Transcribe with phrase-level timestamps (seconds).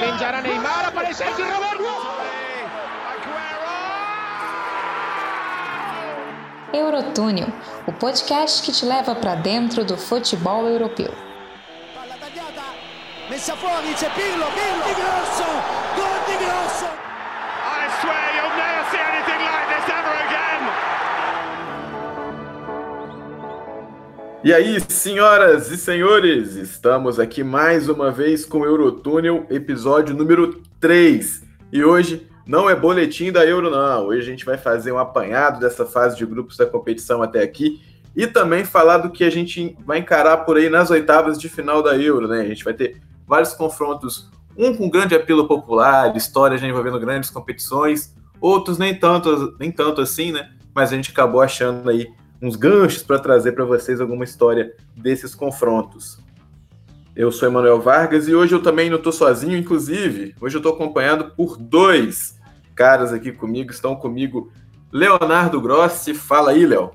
[0.00, 1.84] Penjará Neymar, aparece aqui Roberto.
[6.72, 7.48] Eurotúnel,
[7.86, 11.12] o podcast que te leva para dentro do futebol europeu.
[13.28, 15.44] Messa fuori, c'è Pirlo, Pirlo, di Grosso,
[15.94, 16.99] gol di Grosso.
[24.42, 30.62] E aí, senhoras e senhores, estamos aqui mais uma vez com o Eurotúnel, episódio número
[30.80, 31.42] 3.
[31.70, 34.06] E hoje não é boletim da Euro, não.
[34.06, 37.82] Hoje a gente vai fazer um apanhado dessa fase de grupos da competição até aqui
[38.16, 41.82] e também falar do que a gente vai encarar por aí nas oitavas de final
[41.82, 42.40] da Euro, né?
[42.40, 42.96] A gente vai ter
[43.26, 49.70] vários confrontos, um com grande apelo popular, histórias envolvendo grandes competições, outros nem tanto, nem
[49.70, 50.48] tanto assim, né?
[50.74, 52.08] Mas a gente acabou achando aí
[52.42, 56.18] uns ganchos para trazer para vocês alguma história desses confrontos.
[57.14, 60.72] Eu sou Emanuel Vargas e hoje eu também não estou sozinho, inclusive, hoje eu estou
[60.72, 62.38] acompanhado por dois
[62.74, 64.50] caras aqui comigo, estão comigo
[64.90, 66.14] Leonardo Grossi.
[66.14, 66.92] Fala aí, Léo.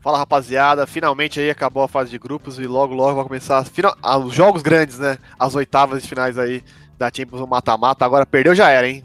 [0.00, 3.64] Fala rapaziada, finalmente aí acabou a fase de grupos e logo logo vai começar
[4.02, 5.18] ah, os jogos grandes, né?
[5.38, 6.62] As oitavas de finais aí
[6.96, 8.04] da Champions mata-mata.
[8.04, 9.04] Agora perdeu já era, hein?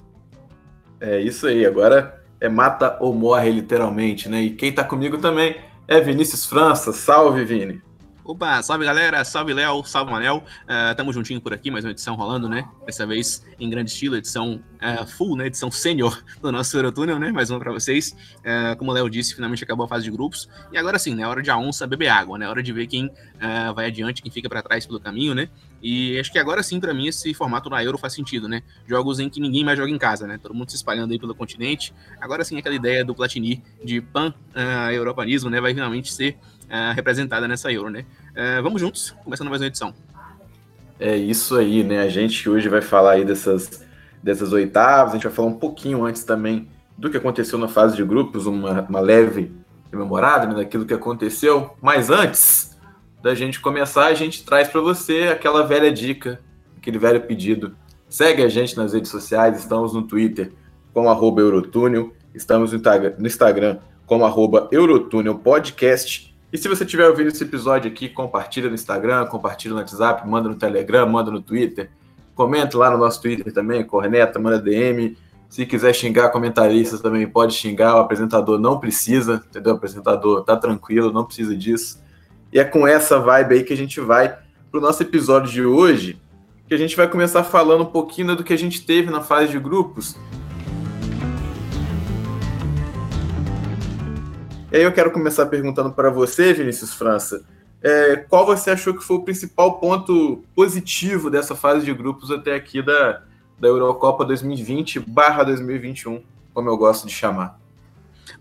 [1.00, 4.42] É isso aí, agora é mata ou morre literalmente, né?
[4.42, 5.56] E quem tá comigo também
[5.88, 6.92] é Vinícius França.
[6.92, 7.80] Salve, Vini.
[8.24, 10.44] Opa, salve galera, salve Léo, salve Manel.
[10.64, 12.68] Uh, tamo juntinho por aqui, mais uma edição rolando, né?
[12.86, 15.48] Dessa vez em grande estilo, edição uh, full, né?
[15.48, 17.32] Edição sênior do nosso Eurotúnel, né?
[17.32, 18.16] Mais uma pra vocês.
[18.40, 20.48] Uh, como o Léo disse, finalmente acabou a fase de grupos.
[20.72, 21.28] E agora sim, né?
[21.28, 22.48] Hora de a onça beber água, né?
[22.48, 23.12] Hora de ver quem
[23.76, 25.50] vai adiante, quem fica para trás pelo caminho, né?
[25.82, 28.62] E acho que agora sim, para mim, esse formato na Euro faz sentido, né?
[28.88, 30.40] Jogos em que ninguém mais joga em casa, né?
[30.42, 31.94] Todo mundo se espalhando aí pelo continente.
[32.20, 35.60] Agora sim, aquela ideia do Platini de pan-europanismo, né?
[35.60, 36.38] Vai finalmente ser
[36.96, 38.06] representada nessa Euro, né?
[38.34, 39.94] É, vamos juntos, começando mais uma edição.
[41.00, 42.00] É isso aí, né?
[42.00, 43.84] A gente hoje vai falar aí dessas,
[44.22, 47.96] dessas oitavas, a gente vai falar um pouquinho antes também do que aconteceu na fase
[47.96, 49.52] de grupos, uma, uma leve
[49.92, 51.76] rememorada né, daquilo que aconteceu.
[51.82, 52.71] Mas antes
[53.22, 56.42] da gente começar, a gente traz para você aquela velha dica,
[56.78, 57.76] aquele velho pedido.
[58.10, 60.52] Segue a gente nas redes sociais, estamos no Twitter
[60.94, 67.30] com arroba Eurotúnel, estamos no Instagram como arroba Eurotúnel Podcast e se você estiver ouvindo
[67.30, 71.90] esse episódio aqui, compartilha no Instagram, compartilha no WhatsApp, manda no Telegram, manda no Twitter.
[72.36, 75.18] Comenta lá no nosso Twitter também, corneta, manda DM.
[75.48, 79.74] Se quiser xingar comentaristas também pode xingar, o apresentador não precisa, entendeu?
[79.74, 82.04] O apresentador tá tranquilo, não precisa disso.
[82.52, 84.38] E é com essa vibe aí que a gente vai
[84.70, 86.20] pro nosso episódio de hoje,
[86.68, 89.52] que a gente vai começar falando um pouquinho do que a gente teve na fase
[89.52, 90.18] de grupos
[94.72, 97.44] E aí eu quero começar perguntando para você, Vinícius França,
[97.82, 102.56] é, qual você achou que foi o principal ponto positivo dessa fase de grupos até
[102.56, 103.22] aqui da,
[103.60, 106.22] da Eurocopa 2020/2021,
[106.54, 107.60] como eu gosto de chamar?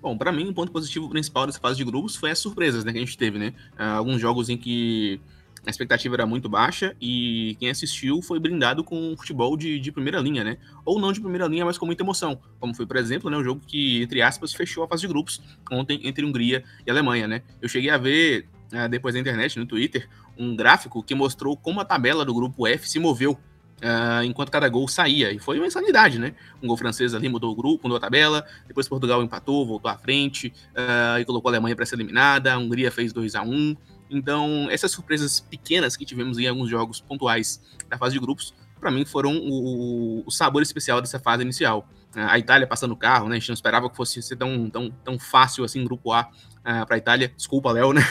[0.00, 2.92] Bom, para mim, o ponto positivo principal dessa fase de grupos foi as surpresas né,
[2.92, 3.52] que a gente teve, né?
[3.76, 5.20] Ah, alguns jogos em que
[5.66, 10.18] a expectativa era muito baixa e quem assistiu foi brindado com futebol de, de, primeira
[10.18, 10.56] linha, né?
[10.86, 12.40] Ou não de primeira linha, mas com muita emoção.
[12.58, 15.42] Como foi, por exemplo, né, o jogo que, entre aspas, fechou a fase de grupos
[15.70, 17.42] ontem entre Hungria e Alemanha, né?
[17.60, 21.80] Eu cheguei a ver, uh, depois da internet, no Twitter, um gráfico que mostrou como
[21.80, 23.38] a tabela do grupo F se moveu
[23.80, 25.32] Uh, enquanto cada gol saía.
[25.32, 26.34] E foi uma insanidade, né?
[26.62, 28.44] Um gol francês ali mudou o grupo, mudou a tabela.
[28.68, 32.52] Depois Portugal empatou, voltou à frente uh, e colocou a Alemanha para ser eliminada.
[32.52, 33.76] A Hungria fez 2 a 1
[34.10, 38.90] então, essas surpresas pequenas que tivemos em alguns jogos pontuais da fase de grupos, para
[38.90, 41.88] mim foram o, o, sabor especial dessa fase inicial.
[42.12, 43.36] A Itália passando o carro, né?
[43.36, 46.28] A gente não esperava que fosse ser tão, tão, tão fácil assim, grupo A
[46.60, 47.32] uh, para a Itália.
[47.36, 48.02] Desculpa, Léo, né?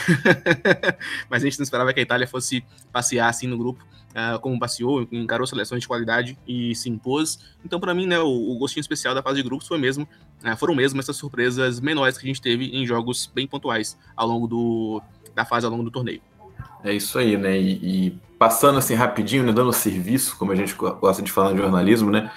[1.28, 4.58] Mas a gente não esperava que a Itália fosse passear assim no grupo, uh, como
[4.58, 7.38] passeou, encarou seleções de qualidade e se impôs.
[7.64, 10.08] Então, para mim, né, o, o, gostinho especial da fase de grupos foi mesmo,
[10.44, 14.26] uh, foram mesmo essas surpresas menores que a gente teve em jogos bem pontuais ao
[14.26, 15.02] longo do,
[15.34, 16.22] da fase ao longo do torneio.
[16.82, 17.58] É isso aí, né?
[17.58, 21.58] E, e passando assim rapidinho, né, dando serviço, como a gente gosta de falar no
[21.58, 22.30] jornalismo, né?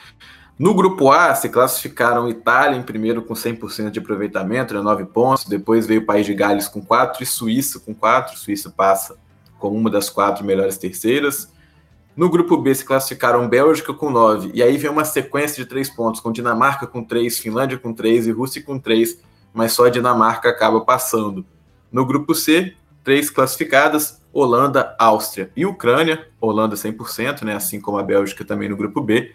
[0.57, 5.45] No grupo A se classificaram Itália em primeiro com 100% de aproveitamento, né, 9 pontos.
[5.45, 8.37] Depois veio o País de Gales com 4 e Suíça com 4.
[8.37, 9.17] Suíça passa
[9.57, 11.51] como uma das quatro melhores terceiras.
[12.15, 14.51] No grupo B se classificaram Bélgica com 9.
[14.53, 18.27] E aí vem uma sequência de 3 pontos, com Dinamarca com 3, Finlândia com 3
[18.27, 19.19] e Rússia com 3.
[19.51, 21.43] Mas só a Dinamarca acaba passando.
[21.91, 28.03] No grupo C, três classificadas, Holanda, Áustria e Ucrânia, Holanda 100%, né, assim como a
[28.03, 29.31] Bélgica também no grupo B.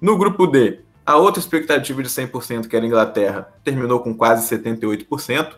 [0.00, 4.54] No grupo D, a outra expectativa de 100%, que era a Inglaterra, terminou com quase
[4.54, 5.54] 78%.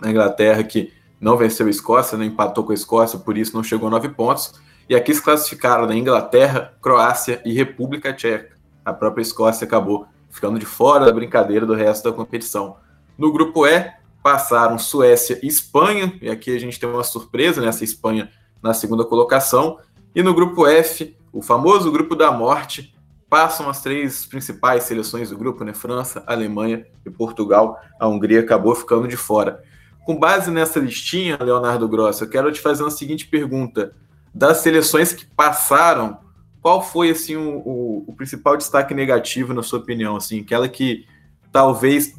[0.00, 3.62] A Inglaterra que não venceu a Escócia, não empatou com a Escócia, por isso não
[3.62, 4.54] chegou a 9 pontos.
[4.88, 8.56] E aqui se classificaram né, Inglaterra, Croácia e República Tcheca.
[8.84, 12.76] A própria Escócia acabou ficando de fora da brincadeira do resto da competição.
[13.16, 13.92] No grupo E,
[14.22, 18.30] passaram Suécia e Espanha, e aqui a gente tem uma surpresa nessa Espanha
[18.62, 19.78] na segunda colocação.
[20.14, 22.93] E no grupo F, o famoso grupo da morte,
[23.34, 25.74] passam as três principais seleções do grupo, né?
[25.74, 27.80] França, Alemanha e Portugal.
[27.98, 29.60] A Hungria acabou ficando de fora.
[30.06, 33.92] Com base nessa listinha, Leonardo Gross, eu quero te fazer uma seguinte pergunta.
[34.32, 36.16] Das seleções que passaram,
[36.62, 40.14] qual foi assim o, o, o principal destaque negativo, na sua opinião?
[40.14, 41.04] Assim, aquela que
[41.50, 42.16] talvez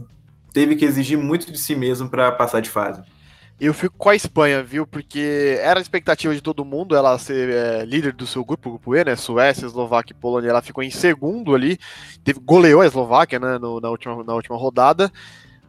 [0.52, 3.02] teve que exigir muito de si mesmo para passar de fase?
[3.58, 4.86] Eu fico com a Espanha, viu?
[4.86, 8.94] Porque era a expectativa de todo mundo ela ser é, líder do seu grupo, grupo
[8.96, 9.16] E, né?
[9.16, 10.50] Suécia, Eslováquia e Polônia.
[10.50, 11.80] Ela ficou em segundo ali,
[12.22, 13.58] teve, goleou a Eslováquia né?
[13.58, 15.10] No, na, última, na última rodada.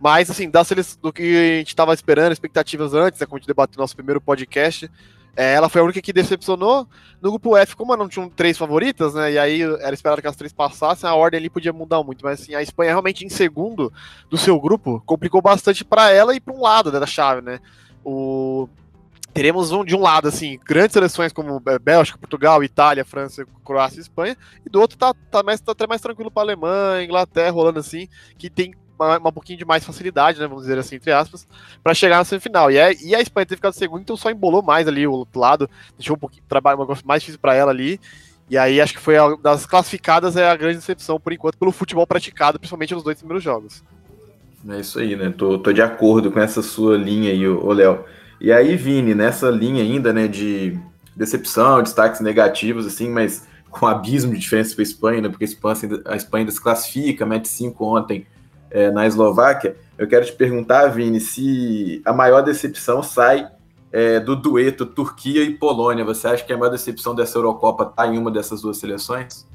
[0.00, 3.46] Mas, assim, das, do que a gente estava esperando, expectativas antes, né, como a gente
[3.46, 4.90] debateu no nosso primeiro podcast,
[5.36, 6.88] é, ela foi a única que decepcionou.
[7.20, 9.32] No grupo F, como não tinham três favoritas, né?
[9.32, 12.24] E aí era esperado que as três passassem, a ordem ali podia mudar muito.
[12.24, 13.92] Mas assim, a Espanha realmente em segundo
[14.30, 17.60] do seu grupo complicou bastante para ela e para um lado né, da chave, né?
[18.02, 18.66] O
[19.34, 24.34] teremos um, de um lado, assim, grandes seleções como Bélgica, Portugal, Itália, França, Croácia Espanha,
[24.64, 28.08] e do outro tá, tá, mais, tá até mais tranquilo para Alemanha, Inglaterra, rolando assim,
[28.38, 31.46] que tem uma, uma pouquinho de mais facilidade, né, vamos dizer assim, entre aspas,
[31.82, 32.70] para chegar na semifinal.
[32.70, 35.40] E, é, e a Espanha ter ficado segundo, então só embolou mais ali o outro
[35.40, 38.00] lado, deixou um pouquinho trabalho mais difícil para ela ali.
[38.48, 41.72] E aí acho que foi a, das classificadas é a grande decepção por enquanto pelo
[41.72, 43.82] futebol praticado, principalmente nos dois primeiros jogos.
[44.68, 45.32] É isso aí, né?
[45.36, 48.04] Tô, tô de acordo com essa sua linha aí, ô Léo.
[48.40, 50.78] E aí, Vini, nessa linha ainda, né, de
[51.14, 55.28] decepção, destaques negativos, assim, mas com abismo de diferença para a Espanha, né?
[55.28, 55.76] Porque a Espanha,
[56.06, 58.26] a Espanha ainda se classifica, mete 5 ontem
[58.70, 63.48] é, na Eslováquia, eu quero te perguntar, Vini, se a maior decepção sai
[63.92, 66.04] é, do dueto Turquia e Polônia.
[66.04, 69.46] Você acha que a maior decepção dessa Eurocopa está em uma dessas duas seleções?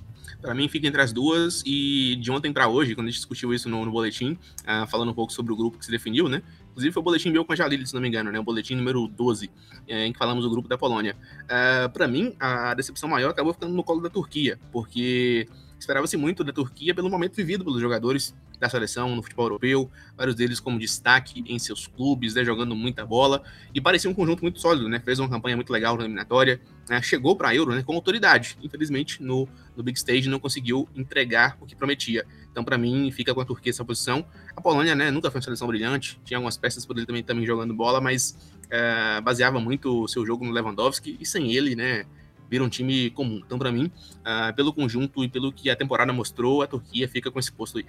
[0.41, 1.61] Para mim, fica entre as duas.
[1.63, 4.31] E de ontem para hoje, quando a gente discutiu isso no, no boletim,
[4.61, 6.41] uh, falando um pouco sobre o grupo que se definiu, né?
[6.71, 8.39] Inclusive, foi o boletim meu com a Jalili, se não me engano, né?
[8.39, 9.51] O boletim número 12,
[9.87, 11.15] é, em que falamos do grupo da Polônia.
[11.43, 15.47] Uh, para mim, a decepção maior acabou ficando no colo da Turquia, porque
[15.81, 20.35] esperava-se muito da Turquia pelo momento vivido pelos jogadores da seleção no futebol europeu, vários
[20.35, 23.41] deles como destaque em seus clubes, né, jogando muita bola,
[23.73, 27.01] e parecia um conjunto muito sólido, né, fez uma campanha muito legal na eliminatória, né,
[27.01, 31.57] chegou para a Euro né, com autoridade, infelizmente no, no Big Stage não conseguiu entregar
[31.59, 32.25] o que prometia.
[32.51, 34.25] Então, para mim, fica com a Turquia essa posição.
[34.55, 37.45] A Polônia, né, nunca foi uma seleção brilhante, tinha algumas peças por ele também, também
[37.45, 38.37] jogando bola, mas
[38.69, 42.05] é, baseava muito o seu jogo no Lewandowski, e sem ele, né,
[42.51, 43.41] vira um time comum.
[43.45, 43.89] Então, para mim,
[44.19, 47.77] uh, pelo conjunto e pelo que a temporada mostrou, a Turquia fica com esse posto
[47.77, 47.85] aí.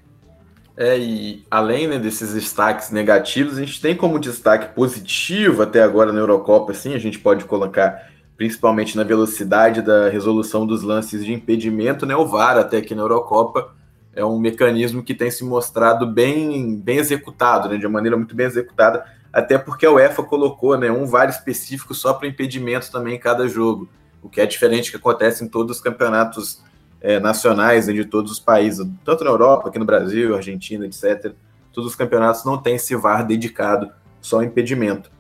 [0.77, 6.13] É, e além né, desses destaques negativos, a gente tem como destaque positivo até agora
[6.13, 11.33] na Eurocopa, assim, a gente pode colocar principalmente na velocidade da resolução dos lances de
[11.33, 12.17] impedimento, né?
[12.17, 13.75] O VAR até aqui na Eurocopa
[14.15, 17.77] é um mecanismo que tem se mostrado bem, bem executado, né?
[17.77, 21.95] De uma maneira muito bem executada, até porque a UEFA colocou né, um VAR específico
[21.95, 23.89] só para impedimento também em cada jogo,
[24.23, 26.63] o que é diferente que acontece em todos os campeonatos
[27.01, 31.33] é, nacionais né, de todos os países, tanto na Europa, aqui no Brasil, Argentina, etc.
[31.73, 33.91] Todos os campeonatos não têm esse VAR dedicado
[34.21, 35.11] só ao impedimento.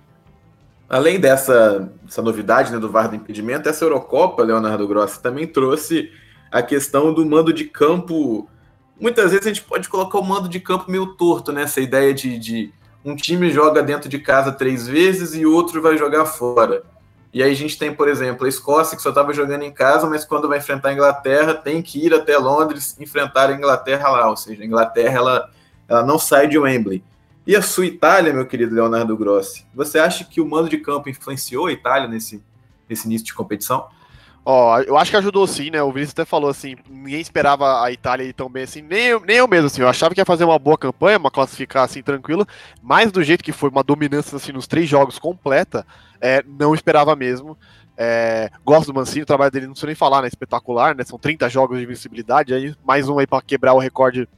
[0.88, 6.11] Além dessa, dessa novidade né, do VAR do impedimento, essa Eurocopa, Leonardo Grossi, também trouxe
[6.50, 8.49] a questão do mando de campo.
[9.00, 11.62] Muitas vezes a gente pode colocar o mando de campo meio torto, né?
[11.62, 12.73] Essa ideia de, de
[13.03, 16.83] um time joga dentro de casa três vezes e outro vai jogar fora.
[17.33, 20.07] E aí a gente tem, por exemplo, a Escócia, que só estava jogando em casa,
[20.07, 24.29] mas quando vai enfrentar a Inglaterra, tem que ir até Londres enfrentar a Inglaterra lá.
[24.29, 25.51] Ou seja, a Inglaterra ela,
[25.89, 27.03] ela não sai de Wembley.
[27.47, 31.09] E a sua Itália, meu querido Leonardo Grossi, você acha que o mando de campo
[31.09, 32.45] influenciou a Itália nesse,
[32.89, 33.89] nesse início de competição?
[34.45, 35.81] Ó, eu acho que ajudou sim, né?
[35.83, 39.21] O Vinícius até falou assim, ninguém esperava a Itália ir tão bem assim, nem eu,
[39.21, 39.83] nem eu mesmo, assim.
[39.83, 42.47] Eu achava que ia fazer uma boa campanha, uma classificar assim tranquilo,
[42.83, 45.87] mas do jeito que foi, uma dominância assim nos três jogos completa,
[46.21, 47.57] é, não esperava mesmo.
[47.97, 50.29] É, gosto do Mancini, o trabalho dele não precisa nem falar, né?
[50.29, 51.05] Espetacular, né?
[51.05, 54.29] São 30 jogos de invencibilidade, aí mais um aí para quebrar o recorde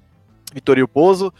[0.53, 1.33] Vitório Pozo.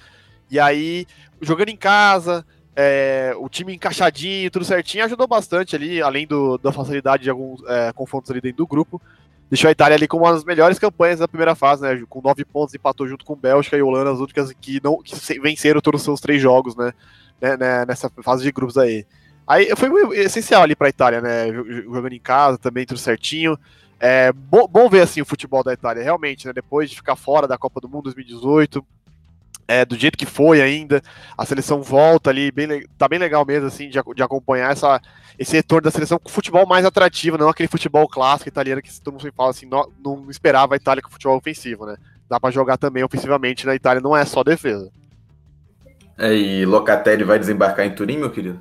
[0.51, 1.07] E aí,
[1.43, 6.73] jogando em casa, é, o time encaixadinho, tudo certinho, ajudou bastante ali, além do, da
[6.73, 9.01] facilidade de alguns é, confrontos ali dentro do grupo.
[9.49, 12.03] Deixou a Itália ali com uma das melhores campanhas da primeira fase, né?
[12.09, 15.81] Com nove pontos, empatou junto com Bélgica e Holanda, as únicas que, não, que venceram
[15.81, 16.93] todos os seus três jogos, né?
[17.41, 19.07] né, né nessa fase de grupos aí.
[19.47, 21.53] Aí foi essencial ali para a Itália, né?
[21.53, 23.57] Jogando em casa também, tudo certinho.
[24.01, 26.53] É bom, bom ver assim o futebol da Itália, realmente, né?
[26.53, 28.85] Depois de ficar fora da Copa do Mundo 2018,
[29.67, 31.03] é, do jeito que foi ainda.
[31.37, 35.01] A seleção volta ali, bem, tá bem legal mesmo, assim, de, de acompanhar essa,
[35.39, 39.15] esse retorno da seleção com futebol mais atrativo, não aquele futebol clássico italiano que todo
[39.15, 41.97] mundo fala assim, não, não esperava a Itália com futebol ofensivo, né?
[42.29, 44.91] Dá para jogar também ofensivamente na Itália, não é só defesa.
[46.17, 48.61] É, e Locatelli vai desembarcar em Turim, meu querido?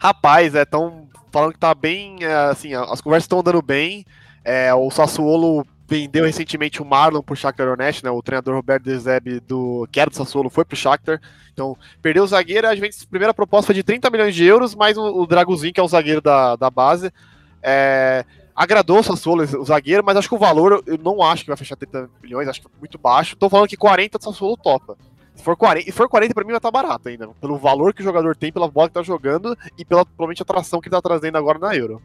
[0.00, 4.04] Rapaz, é tão falando que tá bem, é, assim, as conversas estão andando bem.
[4.44, 8.10] É, o Sassuolo vendeu recentemente o Marlon pro Shakhtar Donetsk, né?
[8.10, 11.20] O treinador Roberto Dezeb do que era do Sassuolo foi pro Shakhtar.
[11.52, 14.96] Então, perdeu o zagueiro, a gente primeira proposta foi de 30 milhões de euros, mais
[14.96, 17.12] o, o que é o zagueiro da, da base.
[17.62, 18.24] É,
[18.56, 21.58] agradou o Sassuolo, o zagueiro, mas acho que o valor, eu não acho que vai
[21.58, 23.36] fechar 30 milhões, acho que é muito baixo.
[23.36, 24.96] Tô falando que 40 o Sassuolo topa.
[25.34, 27.92] Se for 40, e for 40 pra mim vai estar tá barato ainda, pelo valor
[27.92, 30.96] que o jogador tem, pela bola que tá jogando e pela provavelmente atração que ele
[30.96, 32.00] tá trazendo agora na Euro.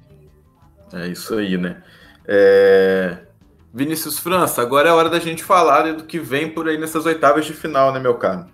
[0.91, 1.81] É isso aí, né?
[2.27, 3.26] É...
[3.73, 7.45] Vinícius França, agora é hora da gente falar do que vem por aí nessas oitavas
[7.45, 8.47] de final, né, meu caro?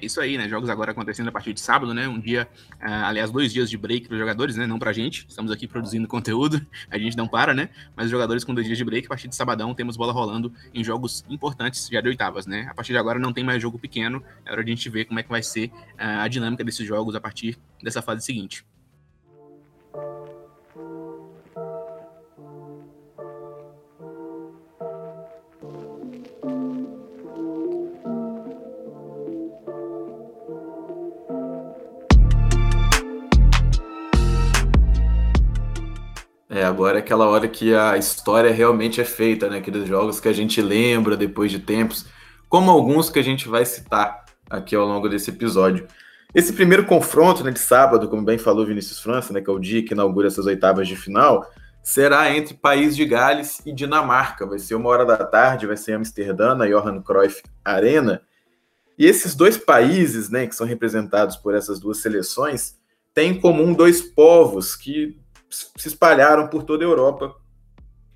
[0.00, 0.48] É isso aí, né?
[0.48, 2.06] Jogos agora acontecendo a partir de sábado, né?
[2.06, 4.64] Um dia, uh, aliás, dois dias de break para os jogadores, né?
[4.66, 5.26] Não para a gente.
[5.28, 7.68] Estamos aqui produzindo conteúdo, a gente não para, né?
[7.96, 10.52] Mas os jogadores com dois dias de break, a partir de sabadão, temos bola rolando
[10.72, 12.68] em jogos importantes já de oitavas, né?
[12.70, 15.04] A partir de agora não tem mais jogo pequeno, é hora de a gente ver
[15.04, 18.64] como é que vai ser uh, a dinâmica desses jogos a partir dessa fase seguinte.
[36.50, 39.58] É, agora é aquela hora que a história realmente é feita, né?
[39.58, 42.06] Aqueles jogos que a gente lembra depois de tempos,
[42.48, 45.86] como alguns que a gente vai citar aqui ao longo desse episódio.
[46.34, 49.58] Esse primeiro confronto né, de sábado, como bem falou Vinícius França, né, que é o
[49.58, 51.46] dia que inaugura essas oitavas de final,
[51.82, 54.46] será entre País de Gales e Dinamarca.
[54.46, 58.22] Vai ser uma hora da tarde, vai ser em Amsterdã, na Johan Cruyff Arena.
[58.98, 62.76] E esses dois países, né, que são representados por essas duas seleções,
[63.14, 65.18] têm em comum dois povos que
[65.50, 67.34] se espalharam por toda a Europa,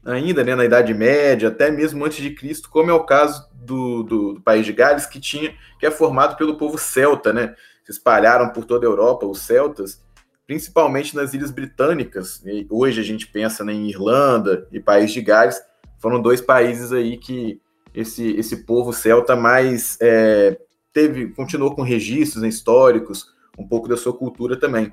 [0.04, 4.02] ainda né, na Idade Média, até mesmo antes de Cristo, como é o caso do,
[4.02, 7.54] do, do, país de Gales, que tinha que é formado pelo povo celta, né?
[7.84, 10.02] Se espalharam por toda a Europa, os celtas,
[10.46, 12.42] principalmente nas ilhas britânicas.
[12.44, 15.60] E hoje a gente pensa né, em Irlanda e País de Gales,
[15.98, 17.60] foram dois países aí que
[17.94, 20.58] esse, esse povo celta mais é,
[20.92, 24.92] teve, continuou com registros né, históricos, um pouco da sua cultura também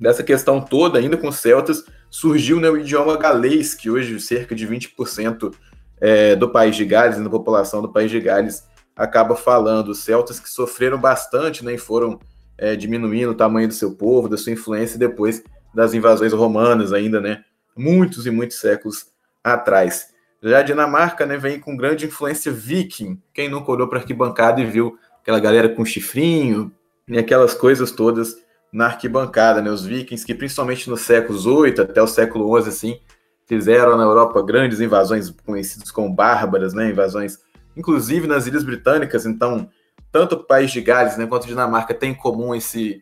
[0.00, 4.54] dessa questão toda, ainda com os celtas, surgiu né, o idioma galês, que hoje cerca
[4.54, 5.54] de 20%
[6.00, 8.64] é, do país de Gales, da população do país de Gales,
[8.96, 9.90] acaba falando.
[9.90, 12.18] Os celtas que sofreram bastante né, e foram
[12.56, 15.42] é, diminuindo o tamanho do seu povo, da sua influência depois
[15.74, 17.44] das invasões romanas ainda, né?
[17.76, 19.06] Muitos e muitos séculos
[19.44, 20.08] atrás.
[20.42, 23.20] Já a Dinamarca né, vem com grande influência viking.
[23.32, 26.72] Quem nunca olhou para arquibancada e viu aquela galera com chifrinho
[27.06, 28.36] e aquelas coisas todas
[28.72, 29.70] na arquibancada, né?
[29.70, 33.00] Os vikings que principalmente nos séculos 8 até o século 11 assim,
[33.46, 36.90] fizeram na Europa grandes invasões conhecidas como bárbaras, né?
[36.90, 37.38] Invasões
[37.76, 39.68] inclusive nas Ilhas Britânicas, então
[40.12, 43.00] tanto o país de Gales, né, quanto a Dinamarca tem em comum esse,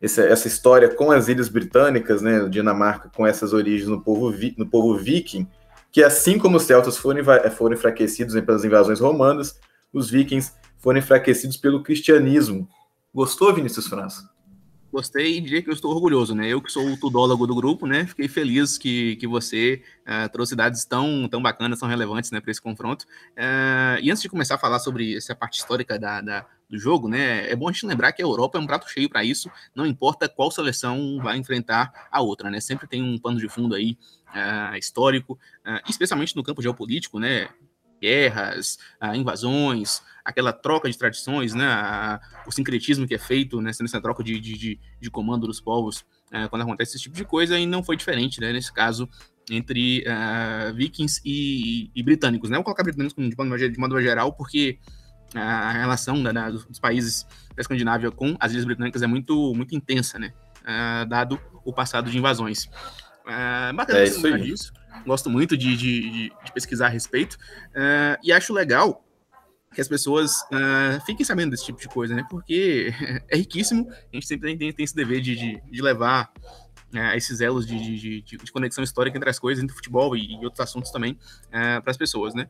[0.00, 2.48] esse, essa história com as Ilhas Britânicas, né?
[2.48, 5.46] Dinamarca com essas origens no povo no povo viking,
[5.92, 7.22] que assim como os celtas foram,
[7.56, 9.58] foram enfraquecidos né, pelas invasões romanas,
[9.92, 12.68] os vikings foram enfraquecidos pelo cristianismo.
[13.14, 14.35] Gostou, Vinícius França?
[14.92, 16.48] Gostei e diria que eu estou orgulhoso, né?
[16.48, 18.06] Eu que sou o tudólogo do grupo, né?
[18.06, 22.50] Fiquei feliz que, que você uh, trouxe dados tão, tão bacanas, tão relevantes né, para
[22.50, 23.04] esse confronto.
[23.32, 27.08] Uh, e antes de começar a falar sobre essa parte histórica da, da, do jogo,
[27.08, 27.50] né?
[27.50, 29.84] É bom a gente lembrar que a Europa é um prato cheio para isso, não
[29.84, 32.60] importa qual seleção vai enfrentar a outra, né?
[32.60, 35.38] Sempre tem um pano de fundo aí uh, histórico,
[35.88, 37.48] especialmente no campo geopolítico, né?
[37.98, 38.78] guerras,
[39.14, 44.24] invasões, aquela troca de tradições, né, a, o sincretismo que é feito nessa, nessa troca
[44.24, 47.80] de, de, de comando dos povos é, quando acontece esse tipo de coisa, e não
[47.80, 49.08] foi diferente, né, nesse caso,
[49.48, 52.50] entre uh, vikings e, e, britânicos.
[52.50, 52.56] Né?
[52.56, 54.80] Vou colocar britânicos de modo, de modo geral, porque
[55.32, 59.76] a relação da, da, dos países da Escandinávia com as Ilhas Britânicas é muito, muito
[59.76, 62.64] intensa, né, uh, dado o passado de invasões.
[63.24, 64.72] Uh, bacana é isso disso
[65.04, 69.05] gosto muito de, de, de pesquisar a respeito, uh, e acho legal
[69.76, 72.24] que as pessoas uh, fiquem sabendo desse tipo de coisa, né?
[72.30, 72.94] Porque
[73.28, 76.32] é riquíssimo, a gente sempre tem, tem esse dever de, de, de levar
[76.94, 80.60] uh, esses elos de, de, conexão histórica entre as coisas, entre futebol e, e outros
[80.60, 82.48] assuntos também, uh, para as pessoas, né?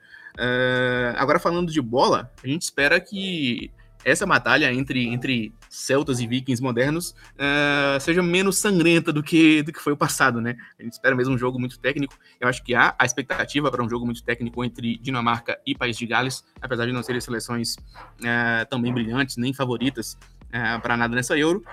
[1.16, 3.72] agora, falando de bola, a gente espera que
[4.06, 9.72] essa batalha entre, entre celtas e vikings modernos uh, seja menos sangrenta do que, do
[9.72, 10.56] que foi o passado, né?
[10.78, 12.14] A gente espera mesmo um jogo muito técnico.
[12.40, 15.98] Eu acho que há a expectativa para um jogo muito técnico entre Dinamarca e País
[15.98, 20.16] de Gales, apesar de não serem seleções uh, também brilhantes, nem favoritas
[20.54, 21.64] uh, para nada nessa Euro.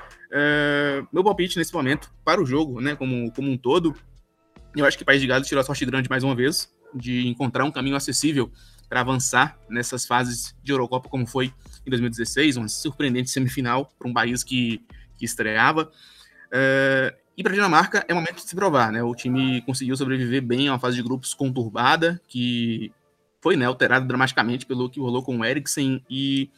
[1.13, 3.93] meu palpite nesse momento para o jogo, né, como, como um todo,
[4.75, 7.63] eu acho que País de Gales tirou a sorte grande mais uma vez de encontrar
[7.63, 8.51] um caminho acessível
[8.89, 11.53] para avançar nessas fases de Eurocopa, como foi
[11.85, 14.81] em 2016, uma surpreendente semifinal para um país que,
[15.17, 15.91] que estreava.
[16.47, 19.01] Uh, e para a Dinamarca é momento de se provar, né?
[19.01, 22.91] O time conseguiu sobreviver bem a uma fase de grupos conturbada, que
[23.41, 26.49] foi né, alterada dramaticamente pelo que rolou com o Eriksen e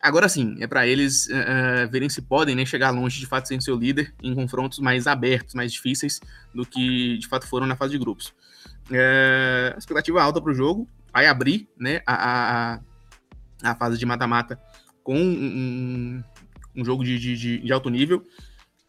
[0.00, 3.60] agora sim é para eles uh, verem se podem né, chegar longe de fato sem
[3.60, 6.20] seu líder em confrontos mais abertos, mais difíceis
[6.54, 8.28] do que de fato foram na fase de grupos.
[8.88, 12.80] Uh, expectativa alta para o jogo, vai abrir né, a,
[13.62, 14.58] a fase de mata-mata
[15.02, 16.22] com um,
[16.76, 18.24] um jogo de, de, de, alto nível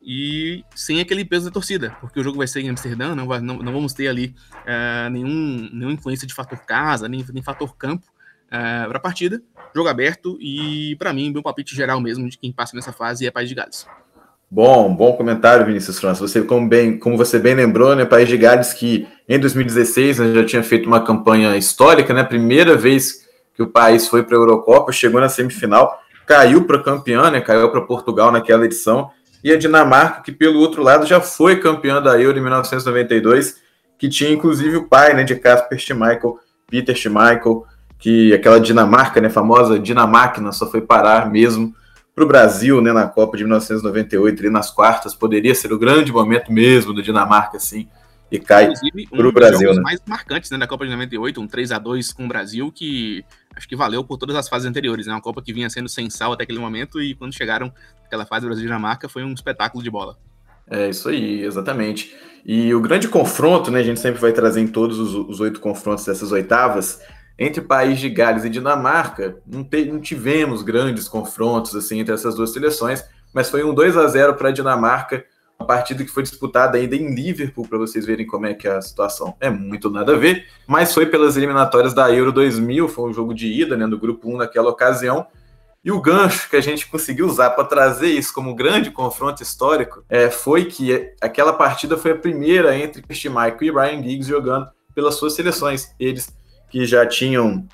[0.02, 3.40] e sem aquele peso da torcida, porque o jogo vai ser em Amsterdã, não, vai,
[3.40, 4.36] não, não vamos ter ali
[4.66, 8.06] uh, nenhum, nenhuma influência de fator casa, nem, nem fator campo
[8.52, 9.42] uh, é, para a partida.
[9.76, 13.32] Jogo aberto e, para mim, meu palpite geral mesmo de quem passa nessa fase é
[13.32, 13.88] País de Gales.
[14.50, 16.28] Bom, bom comentário, Vinícius França.
[16.28, 20.34] Você, como, bem, como você bem lembrou, né, País de Gales que em 2016 né,
[20.34, 23.26] já tinha feito uma campanha histórica, né, primeira vez
[23.56, 27.70] que o país foi para a Eurocopa, chegou na semifinal, caiu para campeã, né, caiu
[27.70, 29.12] para Portugal naquela edição,
[29.44, 33.58] e a Dinamarca, que pelo outro lado já foi campeã da Euro em 1992,
[33.98, 37.66] que tinha inclusive o pai né, de Casper Schmeichel, Peter Schmeichel,
[38.00, 41.76] que aquela Dinamarca, né, famosa Dinamáquina, só foi parar mesmo
[42.16, 46.12] para o Brasil, né, na Copa de 1998, ali nas quartas, poderia ser o grande
[46.12, 47.88] momento mesmo da Dinamarca, assim,
[48.32, 48.72] e cai
[49.10, 49.74] para o Brasil.
[49.74, 49.82] né?
[49.82, 53.24] mais marcantes né, da Copa de 98, um 3 a 2 com o Brasil, que
[53.56, 55.14] acho que valeu por todas as fases anteriores, né?
[55.14, 57.72] Uma Copa que vinha sendo sem sal até aquele momento, e quando chegaram
[58.06, 60.18] aquela fase Brasil Dinamarca, foi um espetáculo de bola.
[60.70, 62.16] É isso aí, exatamente.
[62.46, 63.80] E o grande confronto, né?
[63.80, 67.02] A gente sempre vai trazer em todos os oito confrontos dessas oitavas
[67.38, 72.36] entre País de Gales e Dinamarca, não, te, não, tivemos grandes confrontos assim entre essas
[72.36, 73.04] duas seleções,
[73.34, 75.26] mas foi um 2 a 0 para a Dinamarca,
[75.64, 78.82] partida que foi disputada ainda em Liverpool, para vocês verem como é que é a
[78.82, 83.14] situação é muito nada a ver, mas foi pelas eliminatórias da Euro 2000, foi um
[83.14, 85.28] jogo de ida né, no grupo 1 naquela ocasião,
[85.84, 89.42] e o gancho que a gente conseguiu usar para trazer isso como um grande confronto
[89.42, 94.70] histórico é, foi que aquela partida foi a primeira entre Michael e Ryan Giggs jogando
[94.94, 95.92] pelas suas seleções.
[96.00, 96.32] Eles
[96.70, 97.68] que já tinham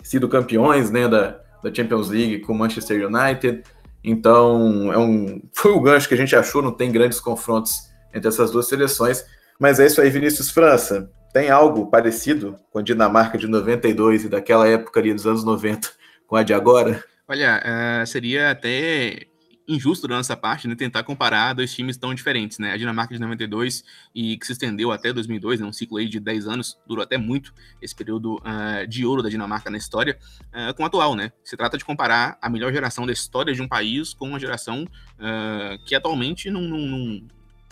[0.00, 3.64] sido campeões né, da, da Champions League com o Manchester United.
[4.02, 8.28] Então, é um, foi o gancho que a gente achou, não tem grandes confrontos entre
[8.28, 9.24] essas duas seleções.
[9.58, 11.10] Mas é isso aí, Vinícius França.
[11.32, 15.90] Tem algo parecido com a Dinamarca de 92 e daquela época ali dos anos 90
[16.26, 17.04] com a de agora?
[17.28, 17.62] Olha,
[18.02, 19.29] uh, seria até
[19.74, 22.72] injusto da nossa parte, né, tentar comparar dois times tão diferentes, né?
[22.72, 26.18] A Dinamarca de 92 e que se estendeu até 2002, né, um ciclo aí de
[26.18, 30.74] 10 anos, durou até muito esse período uh, de ouro da Dinamarca na história, uh,
[30.74, 31.32] com o atual, né?
[31.44, 34.82] Se trata de comparar a melhor geração da história de um país com uma geração
[34.84, 37.20] uh, que atualmente não, não, não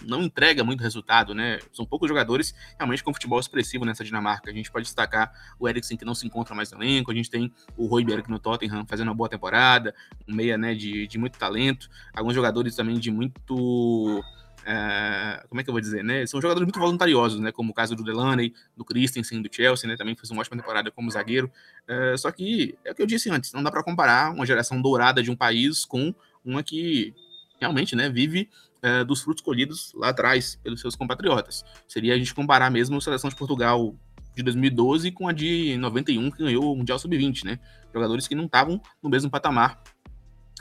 [0.05, 1.59] não entrega muito resultado, né?
[1.73, 4.51] São poucos jogadores realmente com futebol expressivo nessa Dinamarca.
[4.51, 7.31] A gente pode destacar o Eriksen, que não se encontra mais no elenco, a gente
[7.31, 9.95] tem o Royberg no Tottenham fazendo uma boa temporada,
[10.27, 14.25] um meia né, de, de muito talento, alguns jogadores também de muito.
[14.61, 16.27] Uh, como é que eu vou dizer, né?
[16.27, 17.51] São jogadores muito voluntariosos, né?
[17.51, 19.97] Como o caso do Delaney, do Christensen, do Chelsea, né?
[19.97, 21.51] Também fez uma ótima temporada como zagueiro.
[21.89, 24.81] Uh, só que é o que eu disse antes, não dá para comparar uma geração
[24.83, 27.15] dourada de um país com uma que
[27.61, 28.49] realmente, né, vive
[28.83, 31.64] é, dos frutos colhidos lá atrás pelos seus compatriotas.
[31.87, 33.95] Seria a gente comparar mesmo a seleção de Portugal
[34.35, 37.59] de 2012 com a de 91 que ganhou o Mundial Sub-20, né?
[37.93, 39.83] Jogadores que não estavam no mesmo patamar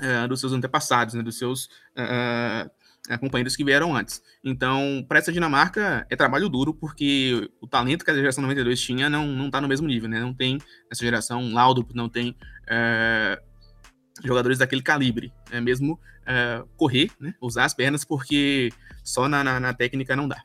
[0.02, 1.22] é, dos seus antepassados, né?
[1.22, 2.70] Dos seus é,
[3.10, 4.22] é companheiros que vieram antes.
[4.44, 9.10] Então, para essa Dinamarca é trabalho duro, porque o talento que a geração 92 tinha
[9.10, 10.20] não, não tá no mesmo nível, né?
[10.20, 10.58] Não tem
[10.92, 12.36] essa geração Laudrup, não tem
[12.68, 13.40] é,
[14.24, 18.70] jogadores daquele calibre, é mesmo é, correr, né, usar as pernas, porque
[19.04, 20.44] só na, na, na, técnica não dá.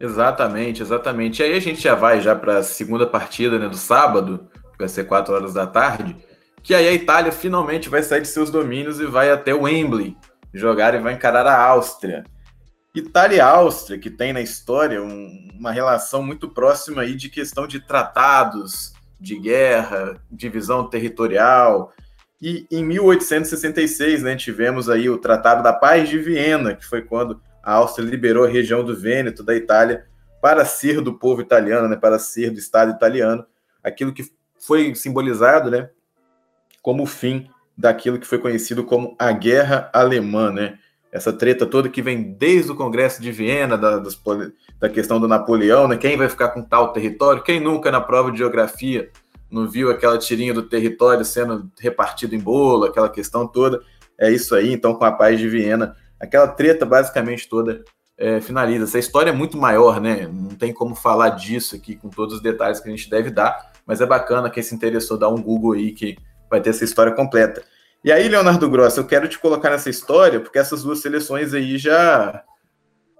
[0.00, 1.40] Exatamente, exatamente.
[1.40, 4.88] E aí a gente já vai já para a segunda partida né, do sábado, vai
[4.88, 6.16] ser 4 horas da tarde,
[6.62, 10.16] que aí a Itália finalmente vai sair de seus domínios e vai até o Wembley
[10.52, 12.24] jogar e vai encarar a Áustria.
[12.94, 17.66] Itália e Áustria, que tem na história um, uma relação muito próxima aí de questão
[17.66, 21.92] de tratados, de guerra, divisão territorial,
[22.42, 27.40] e em 1866, né, tivemos aí o Tratado da Paz de Viena, que foi quando
[27.62, 30.06] a Áustria liberou a região do Vêneto da Itália
[30.40, 33.46] para ser do povo italiano, né, para ser do Estado italiano,
[33.80, 34.24] aquilo que
[34.58, 35.88] foi simbolizado, né,
[36.82, 40.78] como o fim daquilo que foi conhecido como a Guerra Alemã, né?
[41.10, 44.20] Essa treta toda que vem desde o Congresso de Viena, da, dos,
[44.80, 45.96] da questão do Napoleão, né?
[45.96, 47.42] Quem vai ficar com tal território?
[47.42, 49.10] Quem nunca na prova de geografia
[49.52, 53.82] não viu aquela tirinha do território sendo repartido em bolo, aquela questão toda?
[54.18, 55.94] É isso aí, então, com a paz de Viena.
[56.18, 57.84] Aquela treta basicamente toda
[58.16, 58.84] é, finaliza.
[58.84, 60.26] Essa história é muito maior, né?
[60.26, 63.72] Não tem como falar disso aqui com todos os detalhes que a gente deve dar,
[63.86, 66.16] mas é bacana quem se interessou dar um Google aí que
[66.48, 67.62] vai ter essa história completa.
[68.02, 71.76] E aí, Leonardo Gross, eu quero te colocar nessa história, porque essas duas seleções aí
[71.76, 72.42] já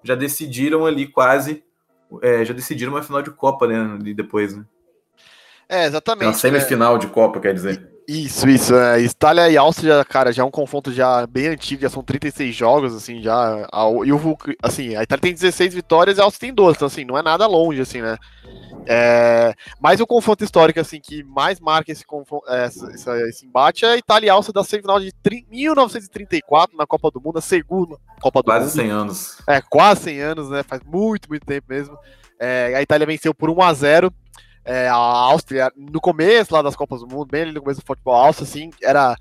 [0.05, 1.63] já decidiram ali quase,
[2.21, 3.97] é, já decidiram uma final de Copa, né?
[4.01, 4.65] Ali depois, né?
[5.73, 6.27] É, exatamente.
[6.27, 6.99] Uma semifinal é.
[6.99, 7.91] de Copa, quer dizer.
[8.07, 8.75] Isso, isso.
[8.75, 9.01] É.
[9.01, 12.95] Itália e Áustria, cara, já é um confronto já bem antigo, já são 36 jogos,
[12.95, 13.67] assim, já.
[13.73, 16.87] A, e o, assim, a Itália tem 16 vitórias e a Áustria tem 12, então,
[16.87, 18.19] assim, não é nada longe, assim, né?
[18.85, 22.05] É, mas o confronto histórico, assim, que mais marca esse,
[22.49, 25.11] é, esse, esse embate é a Itália e Áustria da semifinal de
[25.51, 28.75] 1934 na Copa do Mundo, a segunda Copa do quase Mundo.
[28.75, 29.39] Quase 100 anos.
[29.49, 30.63] É, quase 100 anos, né?
[30.63, 31.97] Faz muito, muito tempo mesmo.
[32.39, 34.13] É, a Itália venceu por 1 a 0
[34.65, 37.87] é, a Áustria, no começo lá das Copas do Mundo, bem ali no começo do
[37.87, 39.17] futebol, a Áustria, assim, era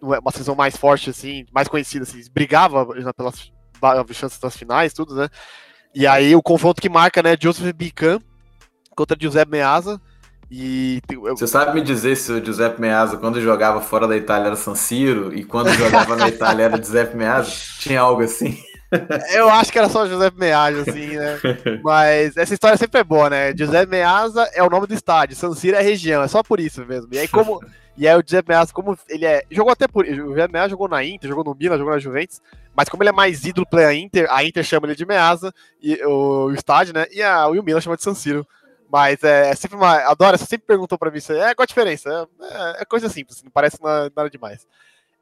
[0.00, 3.50] uma seleção mais forte, assim, mais conhecida, assim, brigava pelas
[4.12, 5.28] chances das finais, tudo, né?
[5.94, 8.20] E aí o confronto que marca, né, Joseph Bican
[8.94, 10.00] contra Giuseppe Meazza,
[10.50, 11.02] e
[11.36, 14.74] você sabe me dizer se o Giuseppe Meazza, quando jogava fora da Itália, era San
[14.74, 17.50] Siro e quando jogava na Itália era Giuseppe Meazza?
[17.80, 18.58] Tinha algo assim?
[19.34, 21.38] Eu acho que era só José Meazza, assim, né?
[21.84, 23.54] Mas essa história sempre é boa, né?
[23.56, 26.58] José Meazza é o nome do estádio, San Siro é a região, é só por
[26.58, 27.12] isso mesmo.
[27.12, 27.60] E aí, como.
[27.96, 29.42] E aí o José Meazza, como ele é.
[29.50, 30.04] Jogou até por.
[30.04, 32.40] O José Meazza jogou na Inter, jogou no Milan, jogou na Juventus.
[32.74, 36.00] Mas como ele é mais ídolo play Inter, a Inter chama ele de Meazza, e,
[36.04, 37.06] o, o estádio, né?
[37.10, 38.46] E, a, e o Milan chama de San Siro.
[38.90, 39.96] Mas é, é sempre uma.
[40.08, 41.40] Adora, você sempre perguntou pra mim isso aí.
[41.40, 42.28] É, qual a diferença?
[42.40, 44.66] É, é coisa simples, não parece nada, nada demais.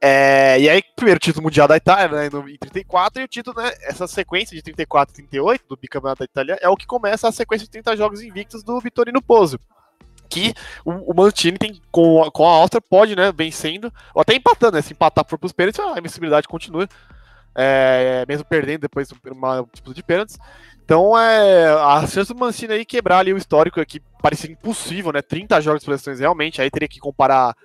[0.00, 3.72] É, e aí, primeiro título mundial da Itália, né, em 34, e o título, né,
[3.82, 7.32] essa sequência de 34 e 38 do bicampeonato da Itália é o que começa a
[7.32, 9.58] sequência de 30 jogos invictos do Vittorino Pozzo.
[10.28, 10.52] Que
[10.84, 14.76] o, o Mantini tem com, a, com a Áustria pode, né, vencendo, ou até empatando,
[14.76, 16.86] né, se empatar por os pênaltis, a invencibilidade continua,
[17.54, 20.36] é, mesmo perdendo depois uma tipo de pênaltis.
[20.84, 25.22] Então, é, a chance do Mancini aí quebrar ali o histórico que parecia impossível, né,
[25.22, 27.56] 30 jogos de seleções realmente, aí teria que comparar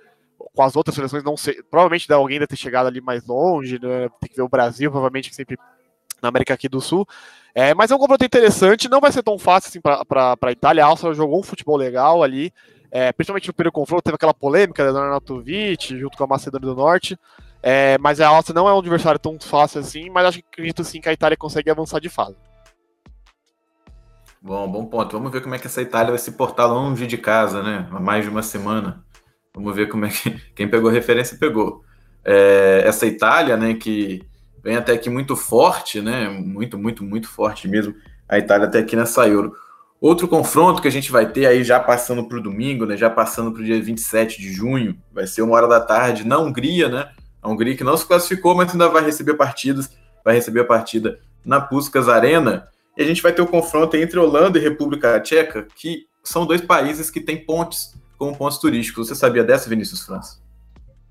[0.54, 1.62] com as outras seleções, não sei.
[1.62, 4.08] Provavelmente alguém deve ter chegado ali mais longe, né?
[4.20, 5.58] tem que ver o Brasil, provavelmente sempre
[6.20, 7.06] na América aqui do Sul.
[7.54, 10.84] É, mas é um confronto interessante, não vai ser tão fácil assim para a Itália.
[10.84, 12.52] A Áustria jogou um futebol legal ali,
[12.90, 16.74] é, principalmente no primeiro confronto, teve aquela polêmica da Arnautovic junto com a Macedônia do
[16.74, 17.18] Norte.
[17.62, 20.82] É, mas a Áustria não é um adversário tão fácil assim, mas acho que acredito
[20.82, 22.36] sim que a Itália consegue avançar de fase.
[24.40, 25.12] Bom, bom ponto.
[25.12, 27.88] Vamos ver como é que essa Itália vai se portar longe de casa, né?
[27.92, 29.04] Há mais de uma semana.
[29.54, 31.84] Vamos ver como é que quem pegou referência pegou.
[32.24, 34.22] É, essa Itália, né, que
[34.62, 37.94] vem até aqui muito forte, né, muito, muito, muito forte mesmo.
[38.28, 39.54] A Itália até aqui nessa Euro.
[40.00, 43.10] Outro confronto que a gente vai ter aí já passando para o domingo, né, já
[43.10, 46.88] passando para o dia 27 de junho, vai ser uma hora da tarde na Hungria,
[46.88, 47.10] né?
[47.40, 49.90] A Hungria que não se classificou, mas ainda vai receber partidas,
[50.24, 52.68] vai receber a partida na Puskas Arena.
[52.96, 56.60] E a gente vai ter o confronto entre Holanda e República Tcheca, que são dois
[56.60, 59.08] países que têm pontes como pontos turísticos.
[59.08, 60.40] Você sabia dessa, Vinícius França?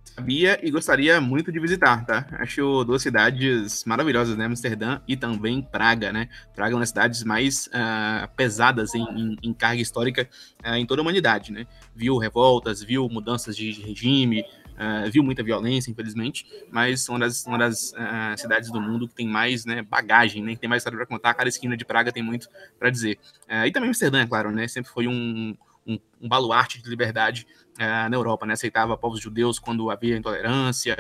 [0.06, 2.26] Sabia e gostaria muito de visitar, tá?
[2.40, 4.46] Acho duas cidades maravilhosas, né?
[4.46, 6.30] Amsterdã e também Praga, né?
[6.56, 10.30] Praga é uma das cidades mais uh, pesadas em, em, em, carga histórica
[10.66, 11.68] uh, em toda a humanidade, né?
[11.94, 17.58] Viu revoltas, viu mudanças de regime, Uh, viu muita violência, infelizmente, mas uma das, uma
[17.58, 20.98] das uh, cidades do mundo que tem mais né, bagagem, né, que tem mais história
[20.98, 21.36] para contar.
[21.36, 22.48] Cada esquina de Praga tem muito
[22.80, 23.20] para dizer.
[23.48, 27.46] Uh, e também Amsterdã, é claro, né, sempre foi um, um, um baluarte de liberdade
[27.78, 28.54] uh, na Europa, né?
[28.54, 30.98] Aceitava povos judeus quando havia intolerância,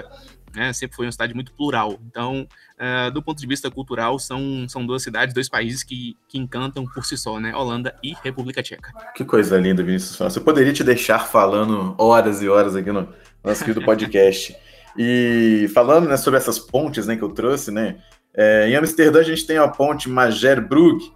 [0.55, 0.73] né?
[0.73, 1.97] Sempre foi uma cidade muito plural.
[2.07, 6.37] Então, uh, do ponto de vista cultural, são, são duas cidades, dois países que, que
[6.37, 7.55] encantam por si só, né?
[7.55, 8.91] Holanda e República Tcheca.
[9.15, 10.17] Que coisa linda, Vinícius.
[10.17, 13.07] Você poderia te deixar falando horas e horas aqui no
[13.43, 14.55] nosso querido podcast.
[14.97, 17.97] E falando né, sobre essas pontes né, que eu trouxe, né?
[18.33, 21.11] É, em Amsterdã a gente tem a ponte Magerbrug,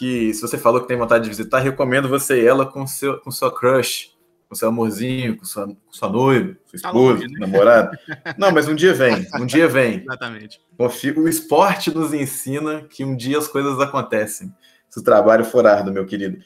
[0.00, 3.20] que se você falou que tem vontade de visitar, recomendo você ir ela com seu
[3.20, 4.16] com sua crush,
[4.48, 7.38] com seu amorzinho, com sua, com sua noiva, sua tá esposa, tá né?
[7.38, 8.00] namorada.
[8.38, 10.00] Não, mas um dia vem, um dia vem.
[10.00, 10.58] Exatamente.
[10.78, 14.50] O esporte nos ensina que um dia as coisas acontecem,
[14.88, 16.38] se o trabalho for árduo, meu querido.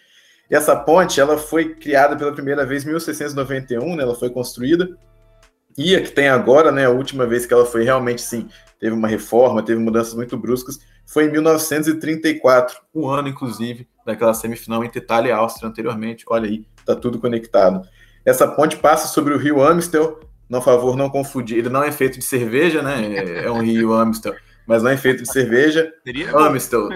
[0.50, 4.02] E essa ponte, ela foi criada pela primeira vez em 1691, né?
[4.02, 4.98] Ela foi construída.
[5.76, 6.86] E a que tem agora, né?
[6.86, 10.78] A última vez que ela foi realmente, sim, teve uma reforma, teve mudanças muito bruscas,
[11.06, 16.24] foi em 1934, um ano, inclusive, daquela semifinal entre Itália e Áustria anteriormente.
[16.28, 17.86] Olha aí, tá tudo conectado.
[18.24, 21.58] Essa ponte passa sobre o rio Amstel, Por favor, não confundir.
[21.58, 23.44] Ele não é feito de cerveja, né?
[23.44, 24.34] É um Rio Amstel,
[24.66, 25.92] mas não é feito de cerveja.
[26.34, 26.88] Amstel.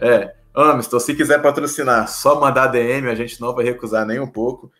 [0.00, 4.26] É, Amstel, se quiser patrocinar, só mandar DM, a gente não vai recusar nem um
[4.26, 4.70] pouco.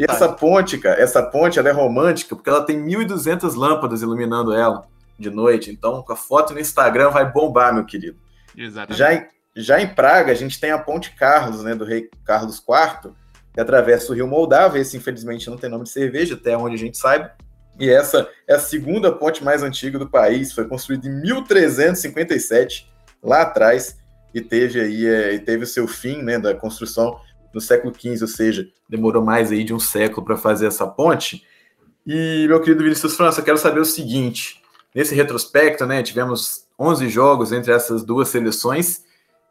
[0.00, 4.52] E essa ponte, cara, essa ponte ela é romântica porque ela tem 1.200 lâmpadas iluminando
[4.52, 4.86] ela
[5.18, 5.70] de noite.
[5.70, 8.18] Então, com a foto no Instagram vai bombar, meu querido.
[8.56, 8.98] Exatamente.
[8.98, 12.56] Já em, já em Praga, a gente tem a Ponte Carlos, né, do rei Carlos
[12.56, 13.12] IV,
[13.52, 14.80] que atravessa o rio Moldávia.
[14.80, 17.32] Esse, infelizmente, não tem nome de cerveja, até onde a gente saiba.
[17.78, 20.52] E essa é a segunda ponte mais antiga do país.
[20.52, 22.90] Foi construída em 1357,
[23.22, 23.96] lá atrás,
[24.34, 27.18] e teve aí é, e teve o seu fim, né, da construção
[27.52, 31.44] no século XV, ou seja, demorou mais aí de um século para fazer essa ponte.
[32.06, 34.60] E, meu querido Vinícius França, eu quero saber o seguinte:
[34.94, 39.04] nesse retrospecto, né, tivemos 11 jogos entre essas duas seleções,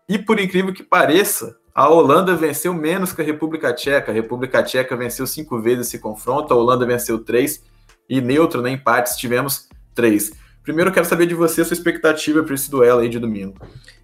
[0.09, 4.11] e por incrível que pareça, a Holanda venceu menos que a República Tcheca.
[4.11, 7.63] A República Tcheca venceu cinco vezes esse confronto, a Holanda venceu três,
[8.09, 10.31] e neutro, né, empates, tivemos três.
[10.63, 13.55] Primeiro, eu quero saber de você a sua expectativa para esse duelo aí de domingo.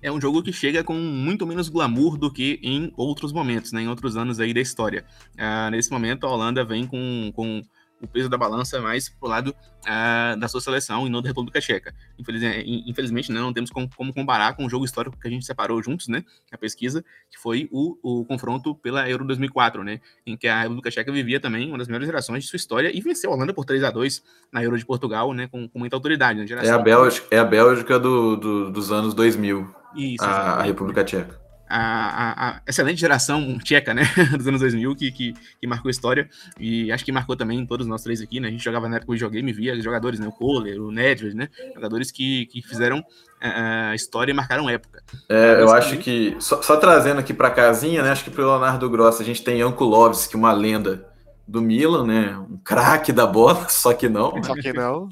[0.02, 3.82] É um jogo que chega com muito menos glamour do que em outros momentos, né,
[3.82, 5.06] em outros anos aí da história.
[5.36, 7.62] Uh, nesse momento, a Holanda vem com, com
[8.02, 11.60] o peso da balança mais pro lado uh, da sua seleção e não da República
[11.60, 11.94] Tcheca.
[12.18, 15.46] Infelizmente, infelizmente né, não temos como, como, comparar com o jogo histórico que a gente
[15.46, 20.38] separou juntos, né, a pesquisa, que foi o, o confronto pela Euro 2004, né, em
[20.38, 23.32] que a República Tcheca vivia também uma das melhores gerações de sua história e venceu
[23.32, 26.40] a Holanda por 3 a 2 na Euro de Portugal, né, com, com muita autoridade.
[26.40, 30.64] Né, é, a Bélgica, é a Bélgica do, do, dos anos 2000, Isso, a, a
[30.64, 34.04] República Tcheca a, a, a, excelente geração tcheca, né,
[34.38, 38.04] dos anos 2000, que, que, que, marcou história, e acho que marcou também todos nós
[38.04, 40.82] três aqui, né, a gente jogava na época do videogame, via jogadores, né, o Kohler,
[40.82, 43.04] o Nedved, né, jogadores que, que fizeram
[43.40, 45.04] a história e marcaram época.
[45.30, 48.90] É, eu acho que, só, só, trazendo aqui para casinha, né, acho que pro Leonardo
[48.90, 51.08] Gross a gente tem Jankulovski, uma lenda
[51.48, 54.42] do Milan, né, um craque da bola, só que não.
[54.44, 55.10] Só que não.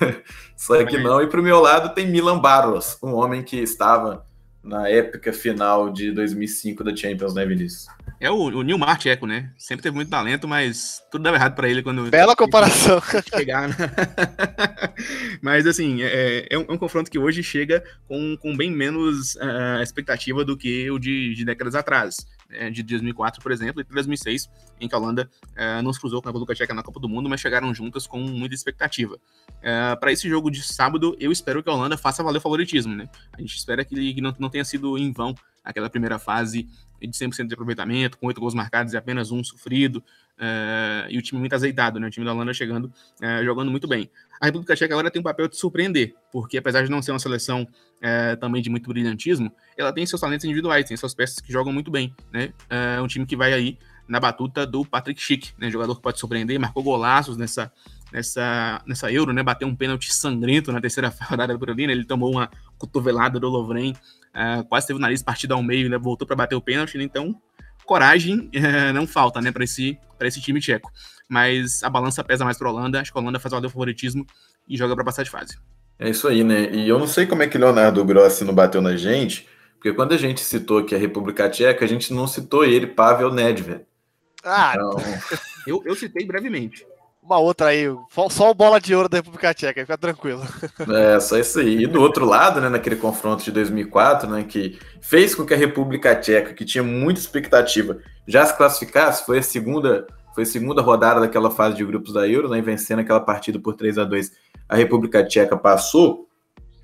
[0.56, 4.24] só que não, e pro meu lado tem Milan Barros, um homem que estava
[4.64, 7.86] na época final de 2005 da Champions, né, Vinícius?
[8.18, 9.50] É o, o Nilmar Tcheco, né?
[9.58, 12.08] Sempre teve muito talento, mas tudo dava errado para ele quando.
[12.10, 13.00] Bela comparação.
[13.28, 13.74] Chegar, né?
[15.42, 19.34] mas, assim, é, é, um, é, um, confronto que hoje chega com, com bem menos
[19.34, 22.26] uh, expectativa do que o de, de décadas atrás.
[22.48, 22.70] Né?
[22.70, 26.28] De 2004, por exemplo, e 2006, em que a Holanda uh, não se cruzou com
[26.28, 29.14] a República Tcheca na Copa do Mundo, mas chegaram juntas com muita expectativa.
[29.14, 32.94] Uh, para esse jogo de sábado, eu espero que a Holanda faça valer o favoritismo,
[32.94, 33.08] né?
[33.32, 36.68] A gente espera que, que não, não tenha sido em vão aquela primeira fase
[37.00, 39.98] de 100% de aproveitamento, com oito gols marcados e apenas um sofrido,
[40.38, 42.06] uh, e o time muito azeitado, né?
[42.06, 44.10] O time da Holanda chegando, uh, jogando muito bem.
[44.40, 47.18] A República Tcheca agora tem um papel de surpreender, porque apesar de não ser uma
[47.18, 51.52] seleção uh, também de muito brilhantismo, ela tem seus talentos individuais, tem suas peças que
[51.52, 52.52] jogam muito bem, né?
[52.68, 55.70] É um time que vai aí na batuta do Patrick Schick, né?
[55.70, 57.72] Jogador que pode surpreender, marcou golaços nessa,
[58.12, 59.42] nessa, nessa Euro, né?
[59.42, 61.92] Bateu um pênalti sangrento na terceira rodada por ali, né?
[61.92, 63.94] Ele tomou uma cotovelada do Lovren
[64.34, 65.96] Uh, quase teve o nariz partido ao meio, né?
[65.96, 67.04] Voltou para bater o pênalti, né?
[67.04, 67.40] então
[67.86, 70.90] coragem uh, não falta, né, para esse, esse time tcheco.
[71.28, 74.26] Mas a balança pesa mais para a Holanda, acho que a Holanda faz o favoritismo
[74.68, 75.58] e joga para passar de fase.
[75.98, 76.70] É isso aí, né?
[76.72, 80.12] E eu não sei como é que Leonardo Grossi não bateu na gente, porque quando
[80.12, 83.82] a gente citou aqui a República Tcheca, a gente não citou ele, Pavel Nedved.
[84.42, 84.96] Ah, então...
[85.66, 86.84] eu, eu citei brevemente
[87.24, 87.86] uma outra aí,
[88.28, 90.42] só o bola de ouro da República Tcheca, fica tranquilo.
[90.94, 91.84] É, só isso aí.
[91.84, 95.56] E do outro lado, né, naquele confronto de 2004, né, que fez com que a
[95.56, 100.82] República Tcheca, que tinha muita expectativa, já se classificasse, foi a segunda, foi a segunda
[100.82, 104.30] rodada daquela fase de grupos da Euro, né, vencendo aquela partida por 3 a 2
[104.68, 106.28] a República Tcheca passou.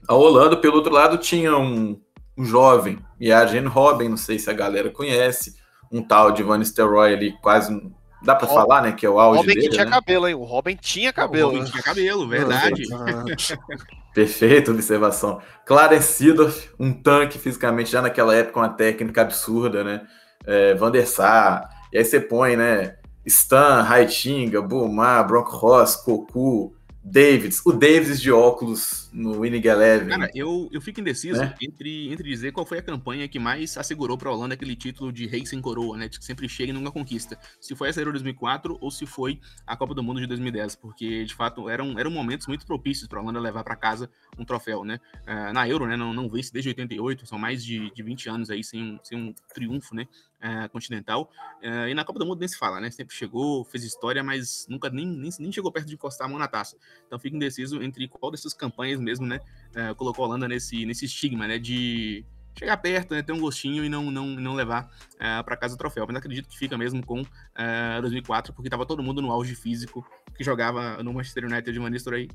[0.08, 2.00] A Holanda, pelo outro lado, tinha um,
[2.36, 5.56] um jovem, Yagen Robin, não sei se a galera conhece,
[5.92, 7.78] um tal de Van Nistelrooy ali, quase
[8.22, 8.92] Dá pra Robin, falar, né?
[8.92, 9.90] Que é o auge Robin dele, que tinha né?
[9.90, 10.34] cabelo, hein?
[10.34, 11.52] O Robin tinha cabelo.
[11.52, 12.82] O Robin tinha cabelo, verdade.
[14.14, 15.40] Perfeita observação.
[15.64, 20.02] Clarence Seedorf, um tanque fisicamente, já naquela época, uma técnica absurda, né?
[20.44, 22.96] É, Van der Sar, e aí você põe, né?
[23.24, 30.08] Stan, Raitinga, Bulmar, Bronco Ross, Cocu, Davids, o Davids de óculos no Winning Eleven.
[30.08, 31.54] Cara, eu, eu fico indeciso né?
[31.60, 35.12] entre, entre dizer qual foi a campanha que mais assegurou para a Holanda aquele título
[35.12, 36.08] de rei sem coroa, né?
[36.08, 37.38] De que sempre chega e nunca conquista.
[37.60, 41.24] Se foi essa Euro 2004 ou se foi a Copa do Mundo de 2010, porque
[41.24, 44.84] de fato eram, eram momentos muito propícios para a Holanda levar para casa um troféu,
[44.84, 45.00] né?
[45.26, 45.96] Uh, na Euro, né?
[45.96, 49.18] Não, não vence desde 88, são mais de, de 20 anos aí sem um, sem
[49.18, 50.06] um triunfo, né?
[50.42, 51.30] Uh, continental.
[51.62, 52.90] Uh, e na Copa do Mundo nem se fala, né?
[52.90, 56.38] Sempre chegou, fez história, mas nunca nem, nem, nem chegou perto de encostar a mão
[56.38, 56.76] na taça.
[57.06, 59.40] Então fico indeciso entre qual dessas campanhas mesmo, né?
[59.70, 61.58] Uh, colocou a Holanda nesse, nesse estigma, né?
[61.58, 62.24] De,
[62.58, 65.78] chegar perto, né, ter um gostinho e não, não, não levar uh, para casa o
[65.78, 66.04] troféu.
[66.06, 70.04] Mas acredito que fica mesmo com uh, 2004, porque tava todo mundo no auge físico
[70.36, 72.28] que jogava no Manchester United de Manistor aí.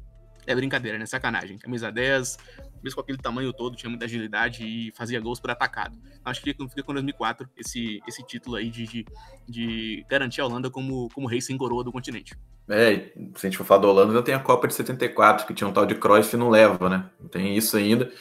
[0.48, 1.06] É brincadeira, né?
[1.06, 1.58] Sacanagem.
[1.58, 2.38] Camisa 10,
[2.84, 5.98] mesmo com aquele tamanho todo, tinha muita agilidade e fazia gols por atacado.
[6.24, 9.06] Acho que fica, com 2004 esse, esse título aí de, de,
[9.48, 12.38] de garantir a Holanda como, como rei sem coroa do continente.
[12.68, 15.54] É, se a gente for falar da Holanda, ainda tem a Copa de 74, que
[15.54, 17.06] tinha um tal de Cruyff e não leva, né?
[17.32, 18.12] Tem isso ainda.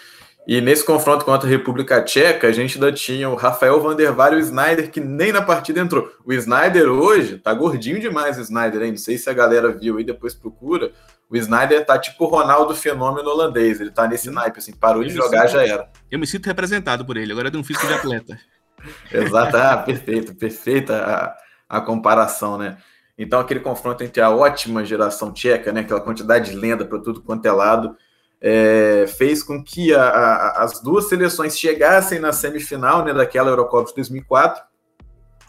[0.47, 4.15] E nesse confronto contra a República Tcheca, a gente ainda tinha o Rafael Van der
[4.15, 6.11] e o Snyder, que nem na partida entrou.
[6.23, 8.91] O Snyder hoje tá gordinho demais, o Snyder, hein?
[8.91, 10.93] Não sei se a galera viu aí, depois procura.
[11.35, 13.81] O Snyder tá tipo o Ronaldo fenômeno holandês.
[13.81, 15.91] Ele tá nesse naipe, assim, parou eu de jogar, sinto, já era.
[16.09, 18.39] Eu me sinto representado por ele, agora tenho um físico de atleta.
[19.11, 21.37] Exato, ah, perfeito, perfeita
[21.69, 22.77] a, a comparação, né?
[23.19, 27.21] Então, aquele confronto entre a ótima geração tcheca, né, aquela quantidade de lenda para tudo
[27.21, 27.97] quanto é lado,
[28.41, 33.89] é, fez com que a, a, as duas seleções chegassem na semifinal né, daquela Eurocopa
[33.89, 34.63] de 2004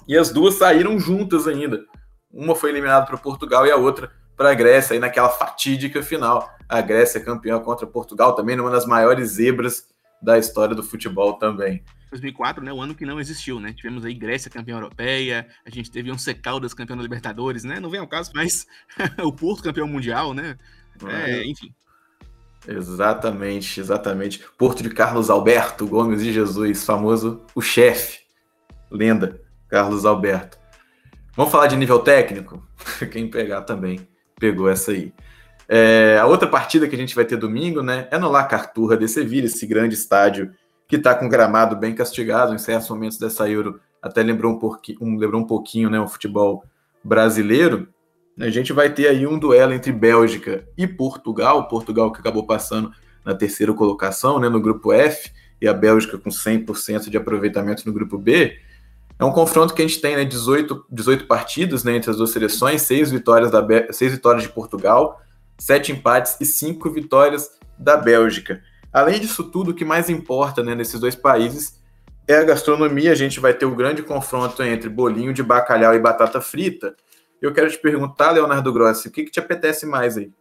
[0.08, 1.84] e as duas saíram juntas ainda.
[2.32, 6.54] Uma foi eliminada para Portugal e a outra para a Grécia, aí naquela fatídica final.
[6.68, 9.88] A Grécia campeã contra Portugal, também numa das maiores zebras
[10.22, 11.84] da história do futebol também.
[12.10, 13.74] 2004, né, o ano que não existiu, né?
[13.74, 17.80] Tivemos aí Grécia campeã europeia, a gente teve um Secaldas campeão da Libertadores, né?
[17.80, 18.66] Não vem ao caso, mas
[19.24, 20.58] o Porto campeão mundial, né?
[21.08, 21.74] É, enfim.
[22.68, 24.44] Exatamente, exatamente.
[24.58, 28.22] Porto de Carlos Alberto Gomes e Jesus, famoso o chefe,
[28.90, 30.58] lenda, Carlos Alberto.
[31.36, 32.66] Vamos falar de nível técnico?
[33.12, 34.08] Quem pegar também
[34.40, 35.14] pegou essa aí.
[35.68, 38.96] É, a outra partida que a gente vai ter domingo, né, é no La Carturra
[38.96, 40.52] de Sevilha, esse grande estádio
[40.88, 45.00] que está com gramado bem castigado em certos momentos dessa Euro, até lembrou um, pouquinho,
[45.02, 46.64] um, lembrou um pouquinho né, o futebol
[47.04, 47.88] brasileiro.
[48.40, 52.92] A gente vai ter aí um duelo entre Bélgica e Portugal, Portugal que acabou passando
[53.24, 57.94] na terceira colocação, né, no grupo F, e a Bélgica com 100% de aproveitamento no
[57.94, 58.60] grupo B.
[59.18, 62.32] É um confronto que a gente tem né, 18, 18 partidas né, entre as duas
[62.32, 65.22] seleções, seis vitórias, da seis vitórias de Portugal,
[65.58, 68.62] sete empates e cinco vitórias da Bélgica.
[68.92, 71.82] Além disso tudo, o que mais importa né, nesses dois países
[72.28, 73.12] é a gastronomia.
[73.12, 76.96] A gente vai ter o um grande confronto entre bolinho de bacalhau e batata frita,
[77.42, 80.32] eu quero te perguntar, Leonardo Grossi, o que, que te apetece mais aí?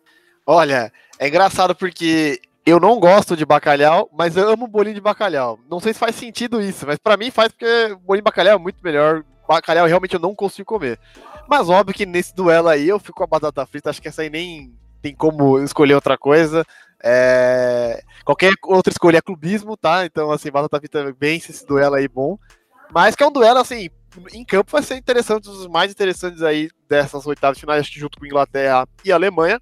[0.46, 5.58] Olha, é engraçado porque eu não gosto de bacalhau, mas eu amo bolinho de bacalhau.
[5.70, 8.58] Não sei se faz sentido isso, mas para mim faz porque bolinho de bacalhau é
[8.58, 9.22] muito melhor.
[9.46, 10.98] Bacalhau realmente eu não consigo comer.
[11.46, 14.22] Mas óbvio que nesse duelo aí eu fico com a batata frita, acho que essa
[14.22, 16.64] aí nem tem como escolher outra coisa.
[17.02, 18.02] É...
[18.24, 20.06] Qualquer outra escolha é clubismo, tá?
[20.06, 22.38] Então, assim, batata frita vence esse duelo aí bom.
[22.90, 23.90] Mas que é um duelo, assim,
[24.32, 28.24] em campo vai ser interessante, um dos mais interessantes aí dessas oitavas finais, junto com
[28.24, 29.60] Inglaterra e Alemanha.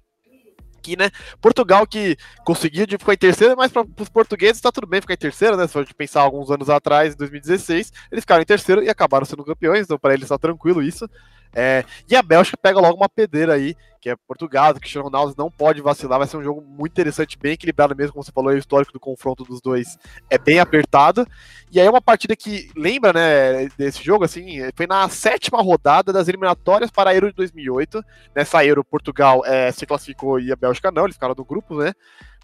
[0.83, 1.09] Que, né,
[1.41, 5.13] Portugal que conseguiu de ficar em terceiro, mas para os portugueses está tudo bem ficar
[5.13, 5.67] em terceiro, né?
[5.67, 9.25] Se a gente pensar alguns anos atrás, em 2016, eles ficaram em terceiro e acabaram
[9.25, 11.09] sendo campeões, então para eles está tranquilo isso.
[11.55, 15.33] É, e a Bélgica pega logo uma pedreira aí, que é Portugal, que Cristiano Ronaldo
[15.37, 18.51] não pode vacilar, vai ser um jogo muito interessante, bem equilibrado mesmo, como você falou,
[18.51, 19.97] o histórico do confronto dos dois
[20.29, 21.25] é bem apertado.
[21.71, 26.11] E aí é uma partida que lembra, né, desse jogo, assim, foi na sétima rodada
[26.11, 28.03] das eliminatórias para a Euro de 2008.
[28.35, 31.93] Nessa Euro, Portugal é, se classificou e a Bélgica não, eles ficaram no grupo, né?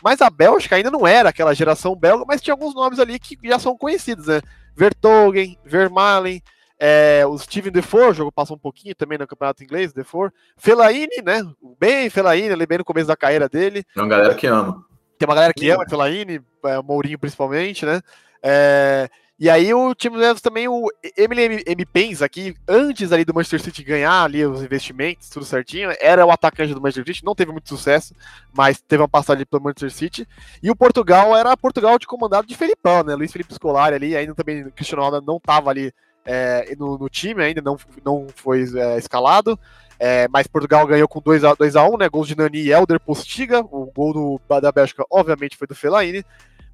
[0.01, 3.37] Mas a Bélgica ainda não era aquela geração belga, mas tinha alguns nomes ali que
[3.43, 4.41] já são conhecidos, né?
[4.75, 6.41] Vertogen, Vermaelen,
[6.79, 10.29] é, o Steven Defoe jogou, passou um pouquinho também no campeonato inglês, Defoe.
[10.55, 11.45] Fellaini, né?
[11.77, 13.83] Bem Fellaini, ali bem no começo da carreira dele.
[13.93, 14.85] Tem uma galera que ama.
[15.17, 18.01] Tem uma galera que ama Fellaini, é, Mourinho principalmente, né?
[18.41, 20.87] É, e aí o time leva também o
[21.17, 21.85] Emily M.
[21.85, 26.31] Pence aqui, antes ali do Manchester City ganhar ali os investimentos, tudo certinho, era o
[26.31, 28.13] atacante do Manchester City, não teve muito sucesso,
[28.53, 30.27] mas teve uma passagem pelo Manchester City.
[30.61, 33.15] E o Portugal era Portugal de comandado de Felipão, né?
[33.15, 35.93] Luiz Felipe Scolari ali, ainda também Cristiano Ronaldo não estava ali
[36.25, 39.59] é, no, no, time, ainda não, não foi é, escalado.
[39.99, 42.07] É, mas Portugal ganhou com 2x1, né?
[42.07, 43.59] Gols de Nani e Helder Postiga.
[43.59, 46.23] O gol do, da Bélgica, obviamente, foi do Fellaini.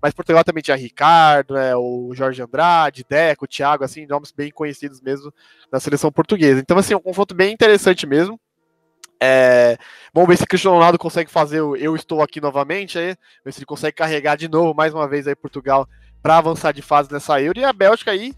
[0.02, 5.02] Mas Portugal também tinha Ricardo, né, o Jorge Andrade, Deco, Thiago, assim, nomes bem conhecidos
[5.02, 5.34] mesmo
[5.72, 6.60] na seleção portuguesa.
[6.60, 8.40] Então, assim, um confronto bem interessante mesmo.
[9.20, 9.78] É,
[10.14, 13.60] vamos ver se Cristiano Ronaldo consegue fazer o Eu Estou Aqui novamente, aí, ver se
[13.60, 15.88] ele consegue carregar de novo, mais uma vez, aí Portugal
[16.22, 17.60] para avançar de fase nessa Euro.
[17.60, 18.34] E a Bélgica aí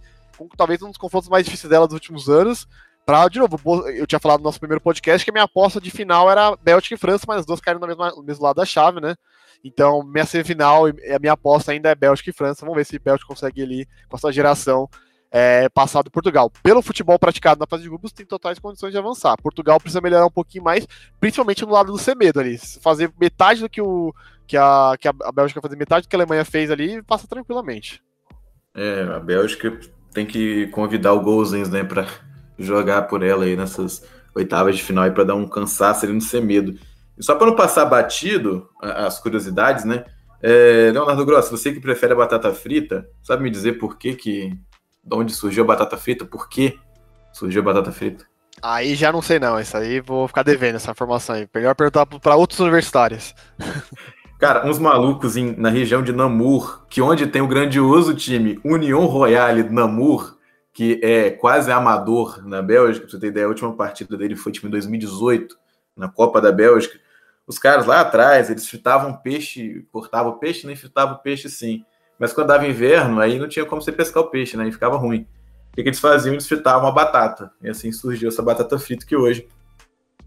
[0.56, 2.68] talvez um dos confrontos mais difíceis dela dos últimos anos.
[3.06, 3.58] Pra, de novo,
[3.90, 6.94] eu tinha falado no nosso primeiro podcast que a minha aposta de final era Bélgica
[6.94, 9.16] e França, mas as duas caíram no mesmo, no mesmo lado da chave, né?
[9.64, 12.66] Então, minha semifinal e a minha aposta ainda é Bélgica e França.
[12.66, 14.90] Vamos ver se Bélgica consegue ali, com essa geração,
[15.32, 16.52] é, passar do Portugal.
[16.64, 19.36] Pelo futebol praticado na fase de grupos, tem totais condições de avançar.
[19.42, 20.88] Portugal precisa melhorar um pouquinho mais,
[21.20, 22.58] principalmente no lado do Semedo ali.
[22.82, 24.14] Fazer metade do que, o,
[24.46, 28.02] que, a, que a Bélgica fazer metade do que a Alemanha fez ali, passa tranquilamente.
[28.76, 29.80] É, a Bélgica
[30.14, 32.08] tem que convidar o Gozens, né, para
[32.58, 34.04] jogar por ela aí nessas
[34.34, 36.78] oitavas de final aí para dar um cansaço ali no Semedo.
[37.18, 40.06] E só para não passar batido as curiosidades, né?
[40.42, 44.50] É, Leonardo Grosso, você que prefere a batata frita, sabe me dizer por que que
[45.04, 46.26] de onde surgiu a batata frita?
[46.26, 46.78] Por que
[47.34, 48.26] surgiu a batata frita?
[48.62, 51.48] Aí já não sei não, isso aí vou ficar devendo essa informação aí.
[51.54, 53.36] Melhor perguntar para outros universitários.
[54.40, 59.06] Cara, uns malucos em, na região de Namur, que onde tem o grandioso time Union
[59.08, 60.38] Royale Namur,
[60.72, 64.52] que é quase amador na Bélgica, pra você ter ideia, a última partida dele foi
[64.64, 65.58] em 2018,
[65.96, 67.00] na Copa da Bélgica.
[67.48, 71.84] Os caras lá atrás, eles fritavam peixe, cortavam peixe, nem fritavam peixe sim.
[72.20, 74.68] Mas quando dava inverno, aí não tinha como você pescar o peixe, né?
[74.68, 75.28] E ficava ruim.
[75.72, 76.34] O que, que eles faziam?
[76.34, 77.52] Eles fritavam a batata.
[77.60, 79.48] E assim surgiu essa batata frita que hoje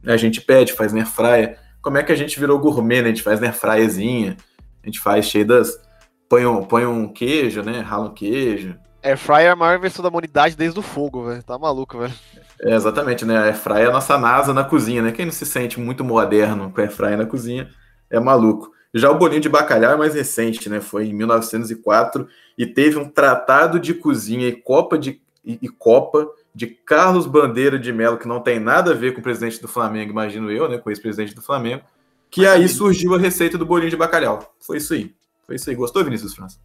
[0.05, 3.09] a gente pede, faz na fraia como é que a gente virou gourmet, né?
[3.09, 4.37] A gente faz né, fraiezinha,
[4.83, 5.81] a gente faz cheio das.
[6.29, 7.81] Põe um, põe um queijo, né?
[7.81, 8.77] Rala um queijo.
[9.03, 11.43] Air fryer é a maior versão da humanidade desde o fogo, velho.
[11.43, 12.13] Tá maluco, velho.
[12.61, 13.37] É, exatamente, né?
[13.37, 15.11] A air fryer é a nossa NASA na cozinha, né?
[15.11, 17.69] Quem não se sente muito moderno com air fryer na cozinha
[18.11, 18.71] é maluco.
[18.93, 20.81] Já o bolinho de bacalhau é mais recente, né?
[20.81, 22.29] Foi em 1904
[22.59, 26.29] e teve um tratado de cozinha e copa de e, e copa
[26.61, 29.67] de Carlos Bandeira de Melo, que não tem nada a ver com o presidente do
[29.67, 31.83] Flamengo, imagino eu, né, com o ex-presidente do Flamengo,
[32.31, 34.55] que aí surgiu a receita do bolinho de bacalhau.
[34.61, 35.15] Foi isso aí.
[35.47, 35.75] Foi isso aí.
[35.75, 36.59] Gostou, Vinícius França?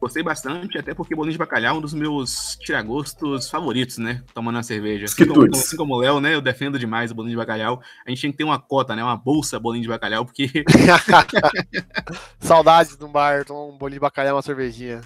[0.00, 4.24] Gostei bastante, até porque bolinho de bacalhau é um dos meus tiragostos favoritos, né?
[4.34, 5.04] Tomando uma cerveja.
[5.04, 6.34] Assim como, assim como o Léo, né?
[6.34, 7.80] Eu defendo demais o bolinho de bacalhau.
[8.04, 9.04] A gente tem que ter uma cota, né?
[9.04, 10.64] Uma bolsa bolinho de bacalhau, porque.
[12.40, 15.00] Saudades do bar, tomar um bolinho de bacalhau, uma cervejinha.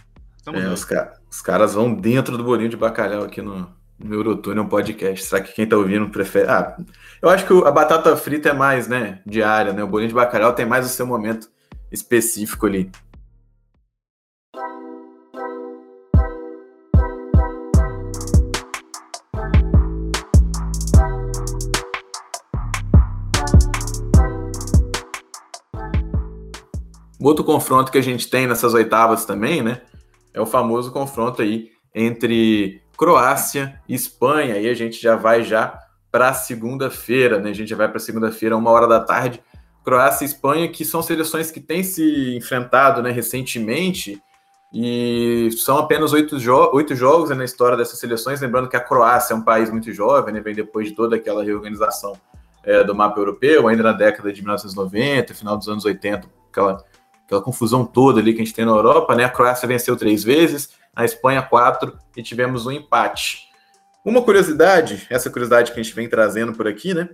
[0.47, 4.66] É, os, ca os, caras vão dentro do bolinho de bacalhau aqui no, no Eurotúnel
[4.66, 5.24] podcast.
[5.24, 6.49] Será que quem tá ouvindo prefere?
[6.49, 6.76] Ah,
[7.20, 9.82] eu acho que a batata frita é mais, né, diária, né?
[9.82, 11.51] O bolinho de bacalhau tem mais o seu momento
[11.90, 12.90] específico ali.
[27.22, 29.80] Outro confronto que a gente tem nessas oitavas também, né?
[30.34, 34.59] É o famoso confronto aí entre Croácia e Espanha.
[34.59, 35.78] E a gente já vai já
[36.11, 37.51] para segunda-feira, né?
[37.51, 39.43] A gente já vai para segunda-feira, uma hora da tarde.
[39.84, 44.22] Croácia e Espanha, que são seleções que têm se enfrentado né, recentemente
[44.72, 48.40] e são apenas oito, jo oito jogos né, na história dessas seleções.
[48.40, 51.43] Lembrando que a Croácia é um país muito jovem, né, vem depois de toda aquela
[51.43, 52.14] reorganização
[52.62, 56.84] é, do mapa europeu, ainda na década de 1990, final dos anos 80, aquela,
[57.33, 59.14] aquela confusão toda ali que a gente tem na Europa.
[59.14, 63.49] Né, a Croácia venceu três vezes, a Espanha quatro e tivemos um empate.
[64.05, 67.09] Uma curiosidade, essa curiosidade que a gente vem trazendo por aqui, né?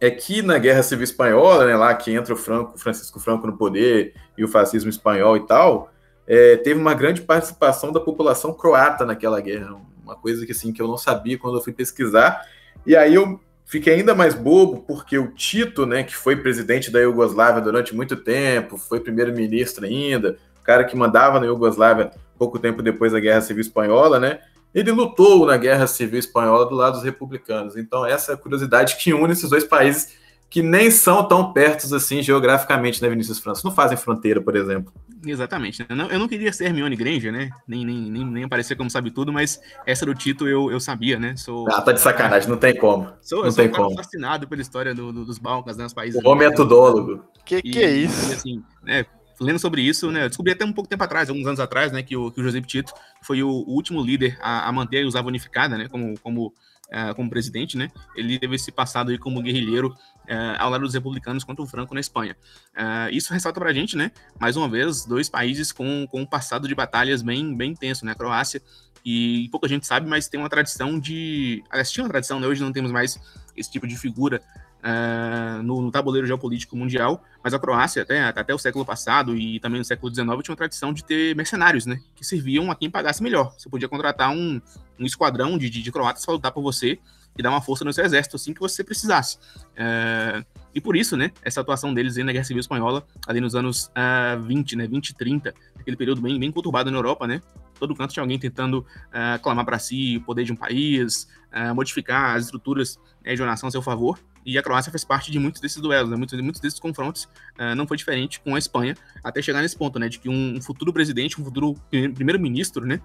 [0.00, 3.56] É que na Guerra Civil Espanhola, né, lá que entra o Franco, Francisco Franco no
[3.56, 5.90] poder e o fascismo espanhol e tal,
[6.26, 10.82] é, teve uma grande participação da população croata naquela guerra, uma coisa que assim que
[10.82, 12.44] eu não sabia quando eu fui pesquisar.
[12.84, 17.00] E aí eu fiquei ainda mais bobo porque o Tito, né, que foi presidente da
[17.00, 22.82] Iugoslávia durante muito tempo, foi primeiro-ministro ainda, o cara que mandava na Iugoslávia pouco tempo
[22.82, 24.40] depois da Guerra Civil Espanhola, né?
[24.74, 27.76] Ele lutou na Guerra Civil Espanhola do lado dos republicanos.
[27.76, 30.14] Então, essa é a curiosidade que une esses dois países
[30.48, 33.62] que nem são tão perto assim geograficamente, né, Vinícius França?
[33.64, 34.92] Não fazem fronteira, por exemplo.
[35.26, 35.84] Exatamente.
[35.88, 36.08] Né?
[36.10, 37.50] Eu não queria ser Hermione Granger, né?
[37.66, 41.18] Nem, nem, nem, nem aparecer como sabe tudo, mas essa do Tito eu, eu sabia,
[41.18, 41.34] né?
[41.36, 43.10] Sou, ah, tá de sacanagem, não tem como.
[43.20, 43.96] Sou, não eu sou tem um como.
[43.96, 45.86] fascinado pela história do, do, dos Balcãs, né?
[45.86, 46.22] Os países.
[46.22, 47.24] O homem é tudólogo.
[47.44, 48.30] Que que é isso?
[48.30, 49.06] E, assim, né?
[49.40, 52.16] lendo sobre isso, né, descobri até um pouco tempo atrás, alguns anos atrás, né, que
[52.16, 52.92] o, que o José Tito
[53.22, 56.54] foi o, o último líder a, a, manter a usava unificada, né, como, como,
[56.88, 60.94] uh, como presidente, né, ele teve esse passado aí como guerrilheiro uh, ao lado dos
[60.94, 62.36] republicanos contra o Franco na Espanha.
[62.76, 66.68] Uh, isso ressalta pra gente, né, mais uma vez, dois países com, com um passado
[66.68, 68.60] de batalhas bem, bem intenso, né, a Croácia
[69.04, 71.62] e pouca gente sabe, mas tem uma tradição de.
[71.68, 72.46] Aliás, tinha uma tradição, né?
[72.46, 73.20] Hoje não temos mais
[73.54, 74.40] esse tipo de figura
[74.84, 79.58] uh, no, no, tabuleiro geopolítico mundial, mas a Croácia, até, até o século passado e
[79.58, 82.00] também no século XIX, tinha uma tradição de ter mercenários, né?
[82.14, 83.54] Que serviam a quem pagasse melhor.
[83.56, 84.60] Você podia contratar um,
[84.98, 86.98] um esquadrão de, de, de croatas para lutar por você
[87.36, 89.38] e dar uma força no seu exército assim que você precisasse.
[89.72, 93.86] Uh, e por isso, né, essa atuação deles na Guerra Civil Espanhola, ali nos anos
[93.88, 97.40] uh, 20, né, 20 e 30, aquele período bem, bem conturbado na Europa, né,
[97.78, 101.74] todo canto tinha alguém tentando uh, clamar para si o poder de um país, uh,
[101.74, 105.30] modificar as estruturas né, de uma nação a seu favor, e a Croácia fez parte
[105.30, 106.16] de muitos desses duelos, né?
[106.16, 107.24] muitos, muitos desses confrontos
[107.58, 110.60] uh, não foi diferente com a Espanha, até chegar nesse ponto, né, de que um,
[110.60, 113.00] futuro presidente, um futuro primeiro-ministro, né,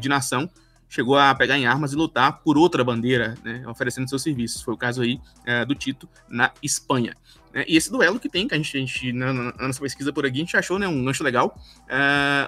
[0.00, 0.48] de nação,
[0.88, 4.62] chegou a pegar em armas e lutar por outra bandeira, né, oferecendo seus serviços.
[4.62, 5.20] Foi o caso aí
[5.66, 7.14] do Tito na Espanha.
[7.66, 10.26] e esse duelo que tem, que a gente, a gente na, na, nossa pesquisa por
[10.26, 11.58] aqui, a gente achou né, um gancho legal,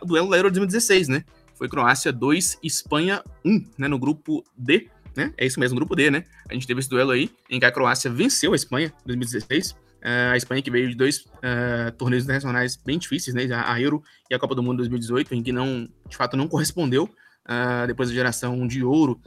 [0.02, 1.24] o duelo da Euro 2016, né,
[1.56, 5.32] Foi Croácia 2, Espanha 1, né, no grupo D, né?
[5.36, 6.24] É isso mesmo, grupo D, né?
[6.48, 9.70] A gente teve esse duelo aí, em que a Croácia venceu a Espanha em 2016.
[9.70, 13.48] Uh, a Espanha que veio de dois uh, torneios internacionais bem difíceis, né?
[13.52, 17.04] A Euro e a Copa do Mundo 2018, em que não, de fato, não correspondeu
[17.04, 19.20] uh, depois da geração de ouro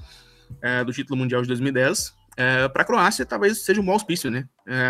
[0.83, 2.15] do título mundial de 2010.
[2.71, 4.47] Para a Croácia, talvez seja um bom auspício, né?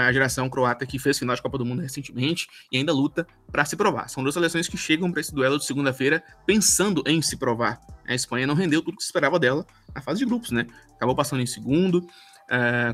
[0.08, 3.66] a geração croata que fez final de Copa do Mundo recentemente e ainda luta para
[3.66, 4.10] se provar.
[4.10, 7.80] São duas seleções que chegam para esse duelo de segunda-feira pensando em se provar.
[8.08, 10.68] A Espanha não rendeu tudo que se esperava dela na fase de grupos, né?
[10.96, 12.08] Acabou passando em segundo,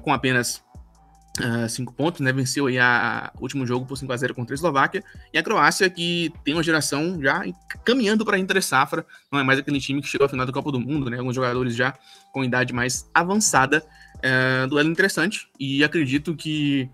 [0.03, 0.63] com apenas
[1.69, 2.31] cinco pontos, né?
[2.31, 5.03] Venceu aí a, último jogo por 5 a 0 contra a Eslováquia.
[5.33, 7.43] E a Croácia, que tem uma geração já
[7.83, 10.71] caminhando para entre safra, não é mais aquele time que chegou ao final da Copa
[10.71, 11.17] do Mundo, né?
[11.17, 11.93] Alguns jogadores já
[12.31, 13.85] com idade mais avançada.
[14.25, 15.47] Uh, duelo interessante.
[15.59, 16.89] E acredito que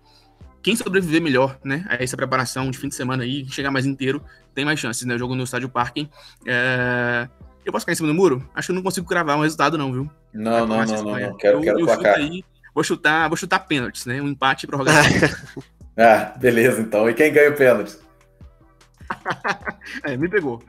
[0.62, 1.86] quem sobreviver melhor, né?
[1.88, 4.22] A essa preparação de fim de semana aí, chegar mais inteiro,
[4.54, 5.16] tem mais chances, né?
[5.16, 6.10] O jogo no estádio Parking.
[6.42, 7.30] Uh,
[7.64, 8.48] eu posso ficar em cima do muro?
[8.54, 10.12] Acho que eu não consigo cravar um resultado, não, viu?
[10.34, 12.16] Não, não, não, não, não, Quero, eu, quero eu placar.
[12.16, 14.22] Aí, Vou chutar, vou chutar pênaltis, né?
[14.22, 15.04] Um empate e prorrogação.
[15.98, 17.10] ah, beleza, então.
[17.10, 17.98] E quem ganha o pênalti?
[20.04, 20.62] é, me pegou.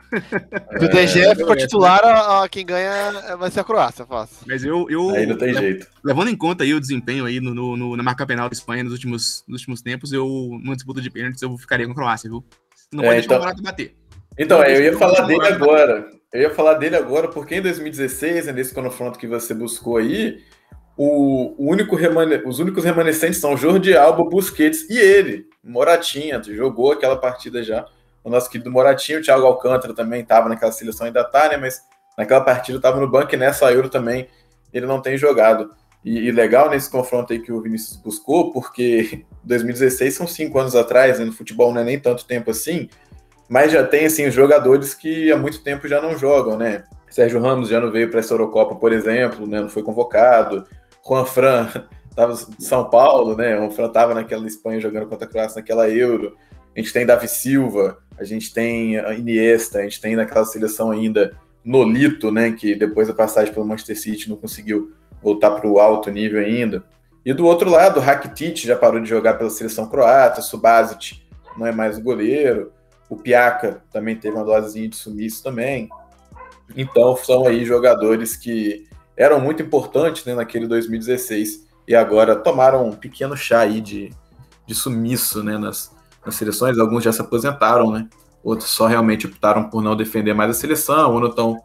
[0.78, 4.44] Do DG ficou titular, a, a, quem ganha vai ser a Croácia, fácil.
[4.46, 5.10] Mas eu, eu.
[5.10, 5.86] Aí não tem jeito.
[6.04, 8.92] Levando em conta aí o desempenho aí no, no, na marca penal da Espanha nos
[8.92, 10.26] últimos, nos últimos tempos, eu,
[10.62, 12.44] numa disputa de pênaltis, eu ficaria com a Croácia, viu?
[12.92, 13.36] Não é, pode então...
[13.36, 13.96] deixar o Morato bater.
[14.38, 16.10] Então, eu ia falar dele agora.
[16.32, 20.42] Eu ia falar dele agora, porque em 2016, nesse confronto que você buscou aí,
[20.96, 26.92] o, o único remane, os únicos remanescentes são Jordi Alba, Busquets e ele, Moratinha, jogou
[26.92, 27.86] aquela partida já.
[28.24, 31.56] O nosso querido Moratinha, o Thiago Alcântara também estava naquela seleção, ainda tá, né?
[31.56, 31.82] Mas
[32.16, 34.28] naquela partida estava no banco e nessa Euro também
[34.72, 35.72] ele não tem jogado.
[36.04, 40.74] E, e, legal nesse confronto aí que o Vinícius buscou, porque 2016 são cinco anos
[40.74, 41.24] atrás, né?
[41.24, 42.88] no futebol não é nem tanto tempo assim,
[43.48, 46.84] mas já tem assim jogadores que há muito tempo já não jogam, né?
[47.08, 49.60] Sérgio Ramos já não veio para essa Eurocopa, por exemplo, né?
[49.60, 50.66] Não foi convocado.
[51.06, 51.68] Juan Fran
[52.08, 53.60] estava em São Paulo, né?
[53.60, 56.36] O Fran estava naquela Espanha jogando contra a Croácia naquela Euro.
[56.74, 60.90] A gente tem Davi Silva, a gente tem a Iniesta, a gente tem naquela seleção
[60.90, 62.52] ainda Nolito, né?
[62.52, 66.84] Que depois da passagem pelo Manchester City não conseguiu voltar para o alto nível ainda.
[67.24, 71.20] E do outro lado, Rakitic já parou de jogar pela seleção croata, Subasic
[71.56, 72.72] não é mais o goleiro,
[73.08, 75.88] o Piaca também teve uma dosezinha de sumiço também.
[76.76, 82.92] Então são aí jogadores que eram muito importantes né, naquele 2016 e agora tomaram um
[82.92, 84.10] pequeno chá aí de,
[84.66, 85.94] de sumiço né, nas,
[86.24, 86.78] nas seleções.
[86.78, 88.08] Alguns já se aposentaram, né?
[88.42, 91.62] Outros só realmente optaram por não defender mais a seleção ou não estão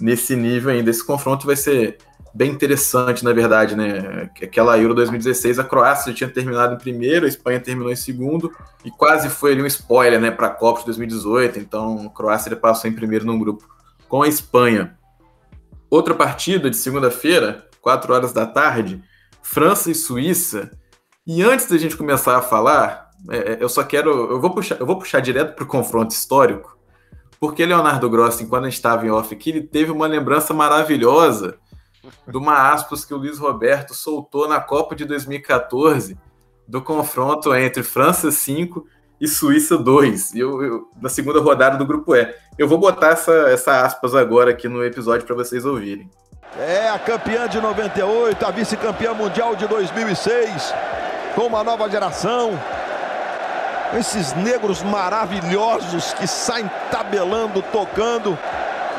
[0.00, 0.90] nesse nível ainda.
[0.90, 1.98] Esse confronto vai ser
[2.32, 4.30] bem interessante, na verdade, né?
[4.42, 8.52] Aquela Euro 2016, a Croácia tinha terminado em primeiro, a Espanha terminou em segundo,
[8.84, 11.58] e quase foi ali um spoiler, né, para a Copa de 2018.
[11.58, 13.68] Então, a Croácia passou em primeiro num grupo
[14.08, 14.96] com a Espanha.
[15.90, 19.02] Outra partida de segunda-feira, 4 horas da tarde,
[19.42, 20.70] França e Suíça.
[21.26, 23.09] E antes da gente começar a falar, é, é
[23.60, 24.10] eu só quero.
[24.30, 26.76] Eu vou puxar, eu vou puxar direto para o confronto histórico,
[27.38, 31.58] porque Leonardo Grossi, quando a gente estava em off aqui, ele teve uma lembrança maravilhosa
[32.26, 36.16] de uma aspas que o Luiz Roberto soltou na Copa de 2014
[36.66, 38.86] do confronto entre França 5
[39.20, 42.34] e Suíça 2, eu, eu, na segunda rodada do grupo E.
[42.56, 46.08] Eu vou botar essa, essa aspas agora aqui no episódio para vocês ouvirem.
[46.58, 50.74] É a campeã de 98, a vice-campeã mundial de 2006,
[51.34, 52.58] com uma nova geração.
[53.98, 58.38] Esses negros maravilhosos que saem tabelando, tocando,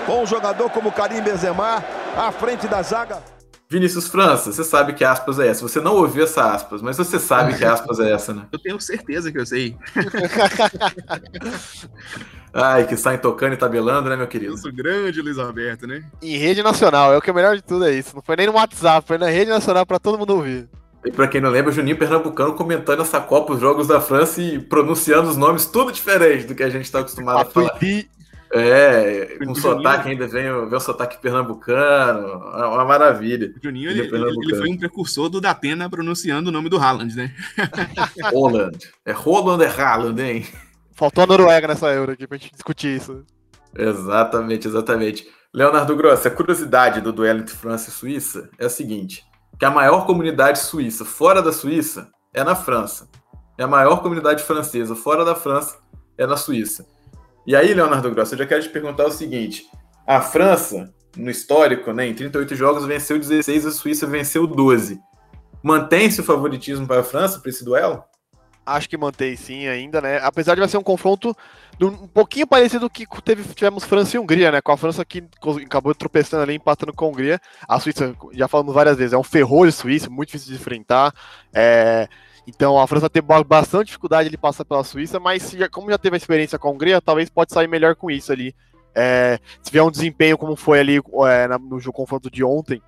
[0.06, 1.84] com um jogador como Karim Benzema
[2.18, 3.22] à frente da zaga.
[3.70, 5.62] Vinícius França, você sabe que aspas é essa.
[5.62, 8.46] Você não ouviu essa aspas, mas você sabe que aspas é essa, né?
[8.52, 9.78] Eu tenho certeza que eu sei.
[12.54, 14.54] Ai, que saem tocando e tabelando, né, meu querido?
[14.54, 16.04] Isso grande, Luiz Alberto, né?
[16.22, 18.14] Em rede nacional, é o que é melhor de tudo é isso.
[18.14, 20.68] Não foi nem no WhatsApp, foi na rede nacional para todo mundo ouvir.
[21.04, 24.60] E pra quem não lembra, Juninho Pernambucano comentando essa Copa, os jogos da França e
[24.60, 27.80] pronunciando os nomes tudo diferente do que a gente tá acostumado a, a falar.
[28.54, 32.28] É, com sotaque ainda vem, vem o sotaque pernambucano,
[32.58, 33.54] é uma maravilha.
[33.56, 37.16] O Juninho, ele, ele, ele, foi um precursor do Datena pronunciando o nome do Haaland,
[37.16, 37.34] né?
[38.34, 38.78] Holland.
[39.06, 40.46] É Holland é Haaland, hein?
[40.92, 43.24] Faltou a Noruega nessa Euro aqui pra gente discutir isso.
[43.76, 45.28] Exatamente, exatamente.
[45.54, 49.24] Leonardo Grossa, a curiosidade do duelo entre França e Suíça é a seguinte,
[49.62, 53.08] que a maior comunidade suíça fora da Suíça é na França.
[53.60, 55.78] E a maior comunidade francesa fora da França
[56.18, 56.88] é na Suíça.
[57.46, 59.68] E aí, Leonardo Grosso, eu já quero te perguntar o seguinte:
[60.08, 65.00] a França, no histórico, né, em 38 jogos, venceu 16, a Suíça venceu 12.
[65.62, 68.04] Mantém-se o favoritismo para a França para esse duelo?
[68.66, 70.18] Acho que mantém sim ainda, né?
[70.24, 71.38] Apesar de vai ser um confronto
[71.88, 74.62] um pouquinho parecido que teve, tivemos França e Hungria, né?
[74.62, 75.24] Com a França que
[75.66, 77.40] acabou tropeçando ali, empatando com a Hungria.
[77.68, 81.14] A Suíça, já falamos várias vezes, é um ferrolho suíço, muito difícil de enfrentar.
[81.54, 82.08] É...
[82.48, 86.16] Então a França teve bastante dificuldade de passar pela Suíça, mas já, como já teve
[86.16, 88.56] a experiência com a Hungria, talvez pode sair melhor com isso ali.
[88.94, 89.40] É...
[89.62, 92.82] se vier um desempenho como foi ali é, no confronto de ontem,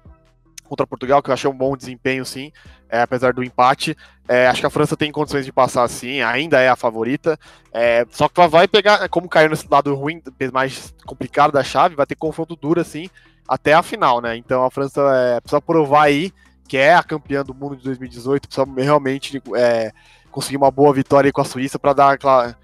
[0.64, 2.52] contra Portugal, que eu achei um bom desempenho, sim,
[2.94, 3.98] é, apesar do empate.
[4.28, 7.40] É, acho que a França tem condições de passar, sim, ainda é a favorita.
[7.74, 10.22] É, só que vai pegar, como caiu nesse lado ruim,
[10.54, 13.10] mais complicado da chave, vai ter confronto duro, assim,
[13.48, 14.38] até a final, né?
[14.38, 16.32] Então a França é, precisa provar aí
[16.68, 19.92] que é a campeã do mundo de 2018, precisa realmente é,
[20.32, 22.56] conseguir uma boa vitória com a Suíça para dar aquela.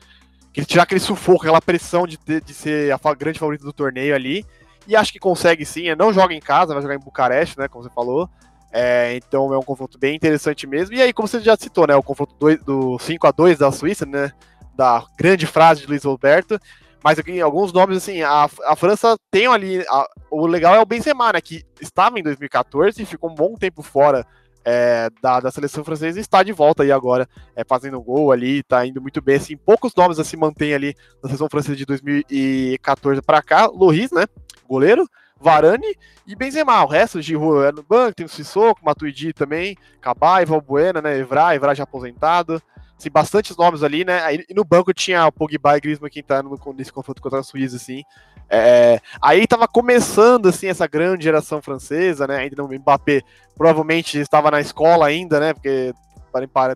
[0.67, 4.45] tirar aquele sufoco, aquela pressão de, ter, de ser a grande favorita do torneio ali
[4.88, 5.93] e acho que consegue sim.
[5.95, 7.67] Não joga em casa, vai jogar em Bucareste, né?
[7.67, 8.30] Como você falou.
[8.72, 10.95] É, então é um confronto bem interessante mesmo.
[10.95, 11.95] E aí, como você já citou, né?
[11.95, 14.32] O confronto do, do 5 a 2 da Suíça, né?
[14.76, 16.59] Da grande frase de Luiz Roberto.
[17.03, 19.82] Mas aqui, alguns nomes, assim, a, a França tem ali.
[19.89, 21.41] A, o legal é o Benzema, né?
[21.41, 24.26] Que estava em 2014 e ficou um bom tempo fora
[24.63, 28.59] é, da, da, seleção francesa e está de volta aí agora, é, fazendo gol ali,
[28.59, 33.22] está indo muito bem, assim, poucos nomes assim mantêm ali na seleção francesa de 2014
[33.22, 34.26] para cá, Loris, né,
[34.67, 35.07] goleiro,
[35.39, 35.95] Varane
[36.27, 36.83] e Benzema.
[36.83, 41.55] O resto, Giroud é no banco, tem o Sissoko, Matuidi também, Cabai, Valbuena, né, Evra,
[41.55, 42.61] Evra já aposentado.
[42.97, 44.21] Assim, bastantes nomes ali, né?
[44.23, 47.39] Aí, e no banco tinha o Pogba e Griezmann que entraram no, nesse confronto contra
[47.39, 48.03] a Suíça, assim.
[48.49, 52.37] É, aí tava começando, assim, essa grande geração francesa, né?
[52.37, 53.21] Ainda no Mbappé
[53.55, 55.53] provavelmente estava na escola ainda, né?
[55.53, 55.93] Porque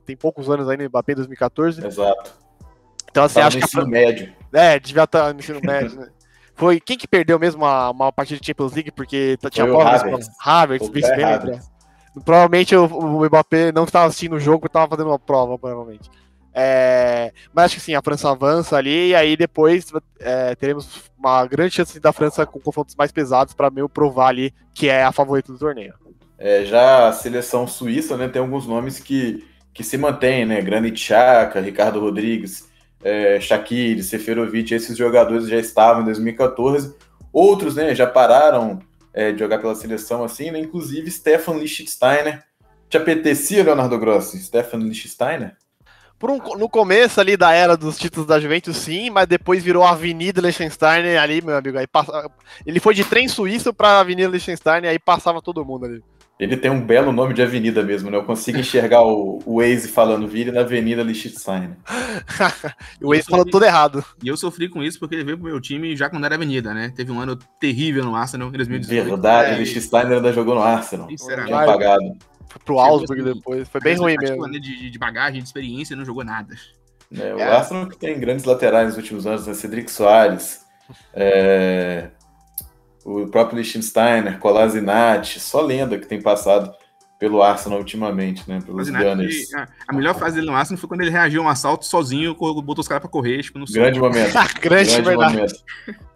[0.05, 1.85] tem poucos anos ainda, Mbappé em 2014.
[1.85, 2.33] Exato.
[3.11, 3.65] Então, assim, tava acho que.
[3.65, 4.33] Ensino médio.
[4.53, 6.07] É, devia estar tá no ensino médio, né?
[6.55, 9.89] Foi quem que perdeu mesmo uma, uma partida de Champions League porque tinha o prova
[9.89, 10.29] Havertz.
[10.39, 11.09] Havertz, vice
[12.23, 16.09] Provavelmente o, o Mbappé não estava assistindo o jogo estava fazendo uma prova, provavelmente.
[16.55, 21.47] É, mas acho que sim, a França avança ali e aí depois é, teremos uma
[21.47, 25.11] grande chance da França com confrontos mais pesados para meio provar ali que é a
[25.11, 25.95] favorita do torneio.
[26.37, 29.43] É, já a seleção suíça né, tem alguns nomes que,
[29.73, 30.61] que se mantêm, né?
[30.61, 32.69] Granit Xhaka, Ricardo Rodrigues,
[33.03, 36.95] é, Shaqiri, Seferovic, esses jogadores já estavam em 2014.
[37.31, 38.79] Outros, né, já pararam
[39.13, 40.59] é, de jogar pela seleção assim, né?
[40.59, 42.43] Inclusive Stefan Lichtsteiner.
[42.89, 44.39] Te apetecia, Leonardo Grossi?
[44.39, 45.55] Stefan Lichtsteiner?
[46.23, 49.83] Por um, no começo ali da era dos títulos da Juventus, sim, mas depois virou
[49.83, 51.77] Avenida Liechtenstein ali, meu amigo.
[51.77, 52.31] Aí passa,
[52.65, 56.01] ele foi de trem suíço para Avenida Liechtenstein e aí passava todo mundo ali.
[56.43, 58.17] Ele tem um belo nome de avenida mesmo, né?
[58.17, 61.77] Eu consigo enxergar o, o Waze falando vire na Avenida Liechtenstein.
[63.01, 64.03] o Waze falou tudo errado.
[64.21, 66.73] E eu sofri com isso porque ele veio pro meu time já quando era avenida,
[66.73, 66.91] né?
[66.93, 69.05] Teve um ano terrível no Arsenal em 2018.
[69.05, 71.07] Verdade, é, Liechtenstein ainda jogou no Arsenal.
[71.07, 71.53] Sinceramente.
[71.53, 72.17] Apagado.
[72.49, 74.51] Foi pro Augsburg depois, foi bem ruim mesmo.
[74.51, 76.53] De, de bagagem, de experiência, não jogou nada.
[77.15, 77.43] É, o é.
[77.55, 79.53] Arsenal que tem grandes laterais nos últimos anos, né?
[79.53, 80.59] Cedric Soares,
[81.13, 82.09] é,
[83.05, 86.73] o próprio Liechtensteiner, Kolasinac, só lenda que tem passado
[87.19, 88.59] pelo Arsenal ultimamente, né?
[88.65, 89.53] Pelos Gunners.
[89.53, 92.35] A, a, melhor fase dele no Arsenal foi quando ele reagiu a um assalto sozinho,
[92.35, 94.33] botou os caras pra correr, tipo, no Grande momento.
[94.59, 95.53] grande, grande momento.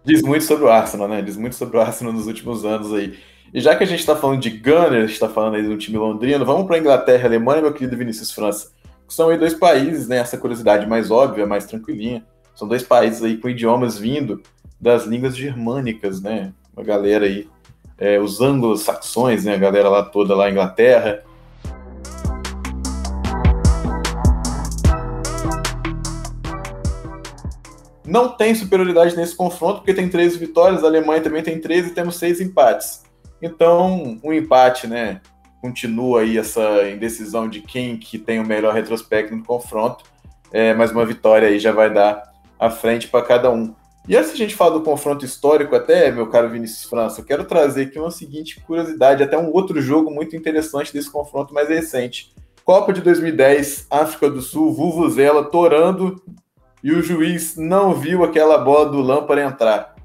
[0.04, 1.22] Diz muito sobre o Arsenal, né?
[1.22, 3.18] Diz muito sobre o Arsenal nos últimos anos aí.
[3.54, 6.46] E já que a gente tá falando de Gunners, está falando aí do time londrino,
[6.46, 8.72] vamos para Inglaterra e Alemanha, meu querido Vinícius França.
[9.08, 10.18] São aí dois países, né?
[10.18, 12.26] Essa curiosidade mais óbvia, mais tranquilinha.
[12.54, 14.42] São dois países aí com idiomas vindo
[14.80, 16.52] das línguas germânicas, né?
[16.78, 17.50] Uma galera aí
[17.98, 21.24] é, os anglo-saxões, né, a galera lá toda lá na Inglaterra.
[28.06, 31.94] Não tem superioridade nesse confronto, porque tem 13 vitórias, a Alemanha também tem 13 e
[31.94, 33.04] temos seis empates.
[33.42, 35.20] Então, um empate, né?
[35.60, 40.06] Continua aí essa indecisão de quem que tem o melhor retrospecto no confronto,
[40.52, 43.74] é, mas uma vitória aí já vai dar a frente para cada um.
[44.08, 47.44] E antes a gente falar do confronto histórico, até, meu caro Vinícius França, eu quero
[47.44, 52.34] trazer aqui uma seguinte curiosidade, até um outro jogo muito interessante desse confronto mais recente.
[52.64, 56.22] Copa de 2010, África do Sul, Vuvuzela torando
[56.82, 59.96] e o juiz não viu aquela bola do Lampard entrar.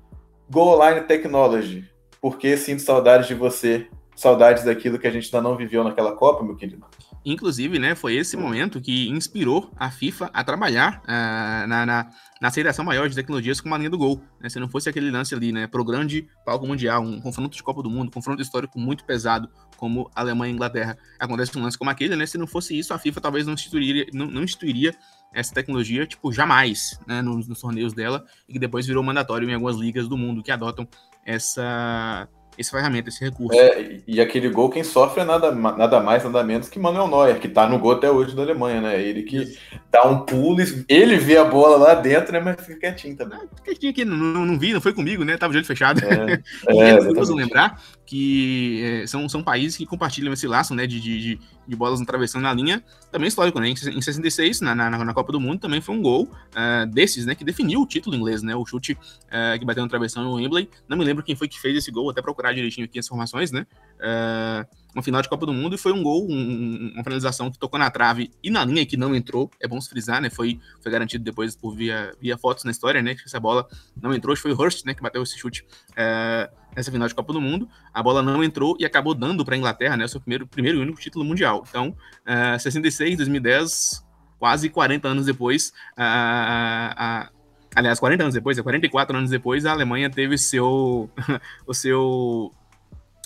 [0.51, 1.89] Goal Line Technology.
[2.21, 3.87] Porque sinto saudades de você,
[4.17, 6.85] saudades daquilo que a gente ainda não viveu naquela Copa, meu querido.
[7.25, 12.11] Inclusive, né, foi esse momento que inspirou a FIFA a trabalhar uh, na, na,
[12.41, 14.21] na aceleração maior de tecnologias com a linha do gol.
[14.41, 14.49] Né?
[14.49, 17.81] Se não fosse aquele lance ali, né, pro grande palco mundial, um confronto de Copa
[17.81, 21.91] do Mundo, um confronto histórico muito pesado, como Alemanha e Inglaterra, acontece um lance como
[21.91, 22.25] aquele, né?
[22.25, 24.95] Se não fosse isso, a FIFA talvez não instituiria, não, não instituiria
[25.33, 29.55] essa tecnologia, tipo, jamais, né, nos, nos torneios dela, e que depois virou mandatório em
[29.55, 30.87] algumas ligas do mundo que adotam
[31.25, 33.59] essa esse ferramenta, esse recurso.
[33.59, 37.39] É, e aquele gol, quem sofre é nada, nada mais, nada menos que Manuel Neuer,
[37.39, 39.01] que tá no gol até hoje da Alemanha, né?
[39.01, 39.57] Ele que
[39.91, 42.41] dá um pulo, ele vê a bola lá dentro, né?
[42.41, 43.39] Mas fica quietinho também.
[43.39, 45.37] Ah, fica quietinho aqui, não, não, vi, não foi comigo, né?
[45.37, 46.01] Tava de olho fechado.
[46.05, 47.81] É, é, é curioso lembrar
[48.13, 50.87] que é, são, são países que compartilham esse laço, né?
[50.87, 53.71] De, de, de bolas atravessando a linha, também histórico, né?
[53.71, 57.35] Em 66, na, na, na Copa do Mundo, também foi um gol uh, desses, né?
[57.35, 58.55] Que definiu o título inglês, né?
[58.55, 60.69] O chute uh, que bateu no travessão no Wembley.
[60.87, 63.51] Não me lembro quem foi que fez esse gol, até procurar direitinho aqui as informações,
[63.51, 63.67] né?
[63.97, 67.59] Uh, uma final de Copa do Mundo e foi um gol, um, uma finalização que
[67.59, 69.51] tocou na trave e na linha que não entrou.
[69.59, 70.29] É bom se frisar, né?
[70.29, 73.15] Foi, foi garantido depois por via, via fotos na história, né?
[73.15, 73.67] Que essa bola
[73.99, 74.37] não entrou.
[74.37, 74.93] Foi o Hurst, né?
[74.93, 77.69] Que bateu esse chute uh, nessa final de Copa do Mundo.
[77.93, 80.05] A bola não entrou e acabou dando para a Inglaterra, né?
[80.05, 81.65] O seu primeiro, primeiro e único título mundial.
[81.69, 81.97] Então,
[82.27, 84.05] uh, 66, 2010,
[84.39, 87.31] quase 40 anos depois, a,
[87.75, 91.09] aliás, 40 anos depois, 44 anos depois, a Alemanha teve seu,
[91.67, 92.53] o seu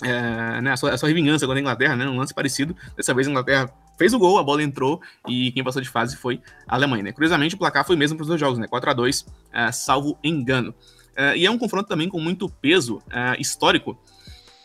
[0.03, 2.75] é, né, a, sua, a sua vingança contra a Inglaterra, né, um lance parecido.
[2.95, 6.15] Dessa vez a Inglaterra fez o gol, a bola entrou e quem passou de fase
[6.15, 7.03] foi a Alemanha.
[7.03, 7.11] Né?
[7.11, 8.67] Curiosamente, o placar foi mesmo para os dois jogos, né?
[8.67, 10.73] 4 a 2 é, salvo engano.
[11.17, 13.97] É, e é um confronto também com muito peso é, histórico,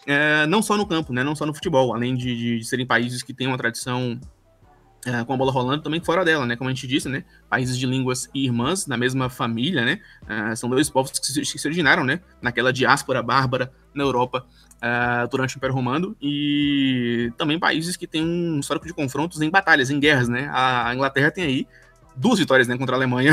[0.07, 3.22] é, não só no campo, né, não só no futebol, além de, de serem países
[3.22, 4.20] que têm uma tradição
[5.26, 6.55] com a bola rolando também fora dela, né?
[6.55, 7.24] Como a gente disse, né?
[7.50, 9.98] Países de línguas irmãs, na mesma família, né?
[10.55, 12.20] São dois povos que se, que se, originaram, né?
[12.40, 14.46] Naquela diáspora bárbara na Europa
[15.28, 19.90] durante o Império Romano e também países que têm um histórico de confrontos em batalhas,
[19.90, 20.48] em guerras, né?
[20.53, 21.66] A Inglaterra tem aí
[22.16, 23.32] duas vitórias né, contra a Alemanha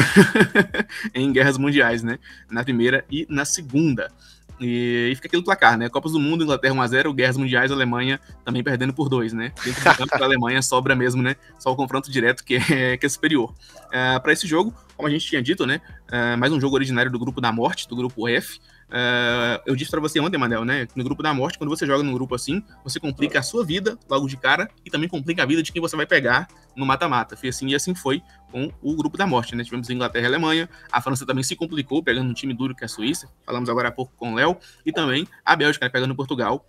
[1.14, 2.20] em guerras mundiais, né?
[2.50, 4.12] Na primeira e na segunda.
[4.60, 5.88] E, e, fica aquele placar, né?
[5.88, 9.54] Copas do Mundo, Inglaterra 1x0, Guerras Mundiais, Alemanha também perdendo por 2, né?
[9.64, 11.36] Dentro do campo da Alemanha sobra mesmo, né?
[11.58, 13.54] Só o confronto direto que é, que é superior.
[13.86, 15.80] Uh, Para esse jogo, como a gente tinha dito, né?
[16.12, 18.60] Uh, mais um jogo originário do grupo da morte, do grupo F.
[18.90, 20.88] Uh, eu disse para você ontem, Manel, né?
[20.96, 23.98] No grupo da morte, quando você joga num grupo assim, você complica a sua vida
[24.10, 27.38] logo de cara e também complica a vida de quem você vai pegar no mata-mata.
[27.38, 28.22] Foi assim e assim foi
[28.52, 29.64] com o grupo da morte, né?
[29.64, 32.86] Tivemos Inglaterra e Alemanha, a França também se complicou, pegando um time duro que é
[32.86, 36.16] a Suíça, falamos agora há pouco com o Léo, e também a Bélgica, né, pegando
[36.16, 36.68] Portugal,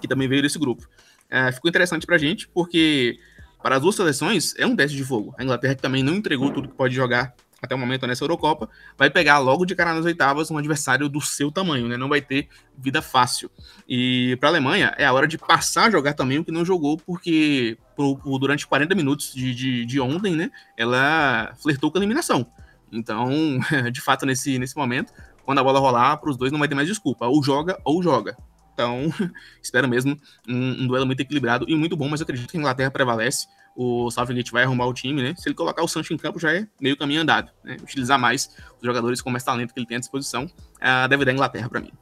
[0.00, 0.86] que também veio desse grupo.
[1.24, 3.18] Uh, ficou interessante pra gente, porque
[3.62, 5.34] para as duas seleções é um teste de fogo.
[5.36, 9.08] A Inglaterra também não entregou tudo que pode jogar até o momento nessa Eurocopa, vai
[9.08, 11.96] pegar logo de cara nas oitavas um adversário do seu tamanho, né?
[11.96, 13.48] Não vai ter vida fácil.
[13.88, 16.64] E para a Alemanha é a hora de passar a jogar também o que não
[16.64, 20.50] jogou, porque por, por, durante 40 minutos de, de, de, ontem, né?
[20.76, 22.44] Ela flertou com a eliminação.
[22.90, 23.30] Então,
[23.92, 25.12] de fato, nesse, nesse momento,
[25.44, 27.26] quando a bola rolar, para os dois não vai ter mais desculpa.
[27.26, 28.36] Ou joga ou joga.
[28.74, 29.12] Então,
[29.62, 32.60] espero mesmo um, um duelo muito equilibrado e muito bom, mas eu acredito que a
[32.60, 33.46] Inglaterra prevalece
[33.76, 35.34] o Southgate vai arrumar o time, né?
[35.36, 37.50] Se ele colocar o Sancho em campo, já é meio caminho andado.
[37.64, 37.76] Né?
[37.82, 38.50] Utilizar mais
[38.80, 41.80] os jogadores com mais talento que ele tem à disposição, uh, deve dar Inglaterra para
[41.80, 41.92] mim.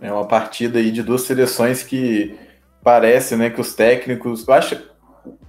[0.00, 2.36] É uma partida aí de duas seleções que
[2.82, 4.80] parece, né, que os técnicos, eu acho,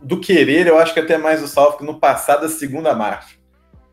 [0.02, 3.36] do querer, eu acho que até mais o Southgate no passado da segunda marcha.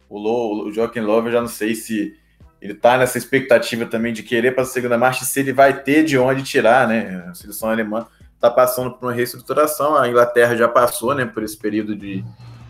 [0.09, 2.14] O, Low, o Joaquim Love, eu já não sei se
[2.61, 6.05] ele tá nessa expectativa também de querer para a segunda marcha, se ele vai ter
[6.05, 7.26] de onde tirar, né?
[7.28, 8.07] A seleção alemã
[8.45, 9.97] está passando por uma reestruturação.
[9.97, 12.22] A Inglaterra já passou, né, por esse período de,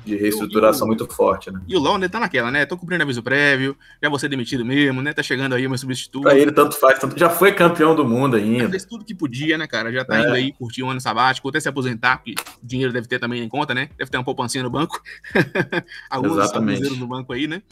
[0.05, 1.61] de reestruturação o, muito forte, né?
[1.67, 2.65] E o Londres tá naquela, né?
[2.65, 5.13] Tô cumprindo aviso prévio, já vou ser demitido mesmo, né?
[5.13, 6.23] Tá chegando aí o meu substituto.
[6.23, 7.19] Pra ele tanto faz, tanto...
[7.19, 8.65] já foi campeão do mundo ainda.
[8.65, 9.93] Já fez tudo que podia, né, cara?
[9.93, 10.23] Já tá é.
[10.23, 13.49] indo aí curtir um ano sabático, até se aposentar, porque dinheiro deve ter também em
[13.49, 13.89] conta, né?
[13.99, 15.03] Deve ter uma poupancinha no banco.
[16.09, 16.91] alguns Exatamente.
[16.97, 17.63] no banco aí, né?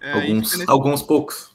[0.00, 0.70] É, alguns, nesse...
[0.70, 1.49] alguns poucos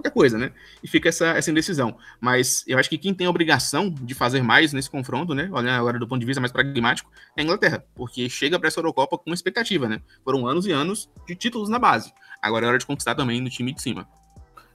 [0.00, 0.52] qualquer coisa, né?
[0.82, 1.96] E fica essa, essa indecisão.
[2.20, 5.48] Mas eu acho que quem tem a obrigação de fazer mais nesse confronto, né?
[5.52, 8.80] Olhando agora do ponto de vista mais pragmático, é a Inglaterra, porque chega para essa
[8.80, 10.00] Eurocopa com expectativa, né?
[10.24, 12.12] Foram anos e anos de títulos na base.
[12.42, 14.08] Agora é hora de conquistar também no time de cima.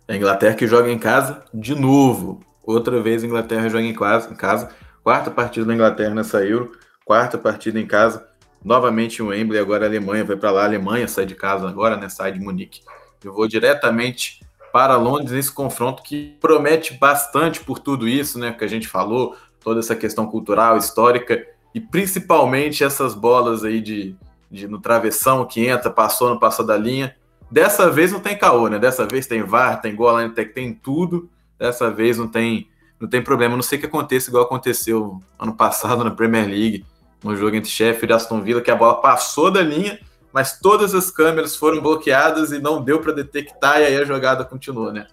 [0.07, 2.43] É a Inglaterra que joga em casa de novo.
[2.63, 4.69] Outra vez a Inglaterra joga em casa, em casa.
[5.03, 6.71] Quarta partida da Inglaterra nessa Euro,
[7.03, 8.27] quarta partida em casa.
[8.63, 10.61] Novamente o Wembley, agora a Alemanha vai para lá.
[10.63, 12.09] A Alemanha sai de casa agora, né?
[12.09, 12.81] Sai de Munique.
[13.23, 14.44] Eu vou diretamente
[14.75, 19.33] para Londres nesse confronto que promete bastante por tudo isso, né, que a gente falou,
[19.61, 24.17] toda essa questão cultural, histórica e principalmente essas bolas aí de,
[24.51, 27.15] de no travessão que entra, passou, não passou da linha.
[27.49, 28.77] Dessa vez não tem caô, né?
[28.77, 31.29] Dessa vez tem VAR, tem gol, tem, tem tudo.
[31.57, 32.67] Dessa vez não tem
[32.99, 33.55] não tem problema.
[33.55, 36.85] Não sei que aconteça igual aconteceu ano passado na Premier League,
[37.23, 39.97] no jogo entre Sheffield e Aston Villa, que a bola passou da linha
[40.35, 44.43] mas todas as câmeras foram bloqueadas e não deu para detectar, e aí a jogada
[44.43, 45.07] continuou, né?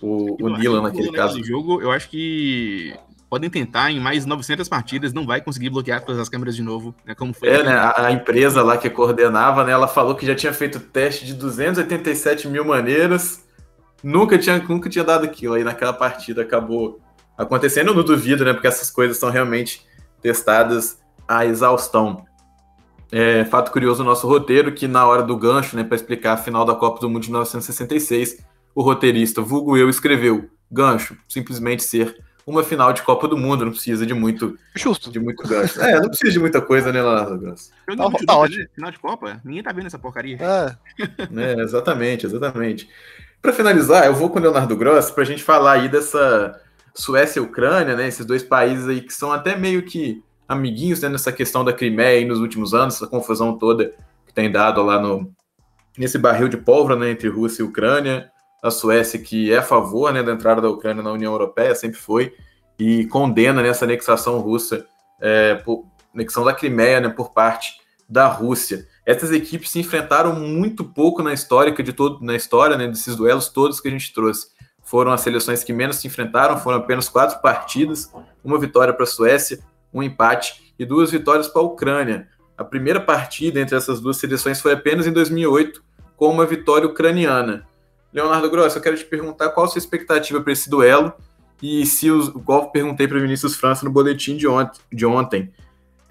[0.00, 1.44] O, o Dylan, naquele caso.
[1.44, 2.94] jogo, eu acho que
[3.28, 6.94] podem tentar em mais 900 partidas, não vai conseguir bloquear todas as câmeras de novo,
[7.04, 7.14] né?
[7.14, 7.50] Como foi.
[7.50, 7.74] É, né?
[7.74, 9.72] A, a, empresa lá que coordenava, né?
[9.72, 13.44] Ela falou que já tinha feito teste de 287 mil maneiras,
[14.02, 15.52] nunca tinha, nunca tinha dado aquilo.
[15.52, 16.98] Aí naquela partida acabou
[17.36, 17.88] acontecendo.
[17.88, 18.54] Eu não duvido, né?
[18.54, 19.86] Porque essas coisas são realmente
[20.22, 20.98] testadas
[21.28, 22.24] à exaustão.
[23.12, 26.36] É, fato curioso, o nosso roteiro, que na hora do gancho, né, para explicar a
[26.38, 28.42] final da Copa do Mundo de 1966,
[28.74, 33.72] o roteirista, vulgo eu, escreveu gancho, simplesmente ser uma final de Copa do Mundo, não
[33.72, 35.10] precisa de muito Justo.
[35.10, 35.78] de muito gancho.
[35.80, 37.64] É, não precisa de muita coisa, né, Leonardo Gancho?
[37.86, 38.66] Tá, tá ótimo.
[38.74, 39.40] Final de Copa?
[39.44, 40.38] Ninguém tá vendo essa porcaria.
[40.40, 40.76] É.
[41.36, 42.88] é exatamente, exatamente.
[43.40, 46.60] Para finalizar, eu vou com o Leonardo Gross para a gente falar aí dessa
[46.94, 48.08] Suécia e Ucrânia, né?
[48.08, 50.22] Esses dois países aí que são até meio que
[50.52, 53.92] amiguinhos né, nessa questão da Crimeia aí nos últimos anos, essa confusão toda
[54.26, 55.32] que tem dado lá no
[55.96, 58.30] nesse barril de pólvora né, entre Rússia e Ucrânia.
[58.62, 61.98] A Suécia que é a favor né, da entrada da Ucrânia na União Europeia, sempre
[61.98, 62.32] foi,
[62.78, 64.86] e condena né, anexação russa,
[65.20, 65.84] é, por,
[66.14, 68.86] anexação da Crimeia né, por parte da Rússia.
[69.04, 73.48] Essas equipes se enfrentaram muito pouco na história de todo, na história né, desses duelos
[73.48, 74.48] todos que a gente trouxe.
[74.80, 78.12] Foram as seleções que menos se enfrentaram, foram apenas quatro partidas,
[78.44, 79.58] uma vitória para a Suécia,
[79.92, 82.28] um empate e duas vitórias para a Ucrânia.
[82.56, 85.82] A primeira partida entre essas duas seleções foi apenas em 2008,
[86.16, 87.66] com uma vitória ucraniana.
[88.12, 91.12] Leonardo Gross, eu quero te perguntar qual a sua expectativa para esse duelo
[91.62, 95.52] e se os, igual perguntei para o Vinícius França no boletim de ontem, de ontem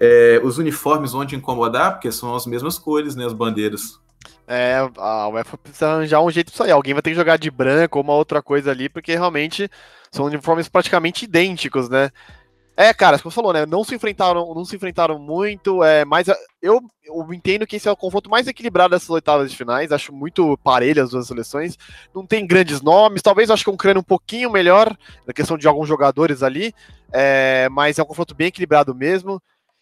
[0.04, 4.00] é, os uniformes vão te incomodar, porque são as mesmas cores, né, as bandeiras.
[4.48, 6.72] É, a UEFA precisa arranjar um jeito para sair.
[6.72, 9.70] Alguém vai ter que jogar de branco ou uma outra coisa ali, porque realmente
[10.10, 12.10] são uniformes praticamente idênticos, né?
[12.74, 13.66] É, cara, como você falou, né?
[13.66, 16.26] Não se enfrentaram, não se enfrentaram muito, é, mas
[16.60, 19.92] eu, eu entendo que esse é o confronto mais equilibrado dessas oitavas de finais.
[19.92, 21.76] Acho muito parelho as duas seleções.
[22.14, 24.96] Não tem grandes nomes, talvez acho que um crânio um pouquinho melhor
[25.26, 26.74] na questão de alguns jogadores ali,
[27.12, 29.40] é, mas é um confronto bem equilibrado mesmo.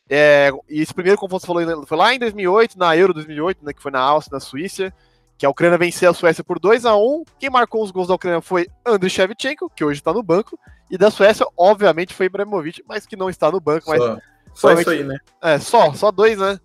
[0.09, 3.81] É, e esse primeiro confronto falou foi lá em 2008, na Euro 2008, né, que
[3.81, 4.93] foi na Áustria, na Suíça,
[5.39, 8.15] que a Ucrânia venceu a Suécia por 2 a 1 Quem marcou os gols da
[8.15, 10.59] Ucrânia foi Andriy Shevchenko, que hoje está no banco,
[10.91, 13.89] e da Suécia, obviamente, foi Ibrahimovic, mas que não está no banco.
[13.89, 14.19] Mas só,
[14.55, 15.19] só isso aí, né?
[15.41, 16.59] É, só, só dois, né?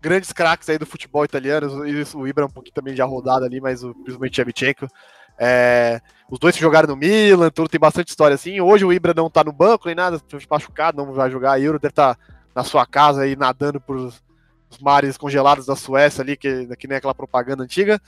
[0.00, 1.86] Grandes craques aí do futebol italiano.
[1.86, 4.88] Isso, o Ibra um pouquinho também já rodado ali, mas o, principalmente Shevchenko.
[5.38, 6.00] É,
[6.30, 8.60] os dois se jogaram no Milan, tudo tem bastante história assim.
[8.60, 10.20] Hoje o Ibra não tá no banco nem nada,
[10.50, 11.52] machucado, não vai jogar.
[11.52, 12.20] A Euro deve estar tá
[12.54, 14.22] na sua casa aí nadando por os
[14.80, 18.00] mares congelados da Suécia ali, que, que nem aquela propaganda antiga.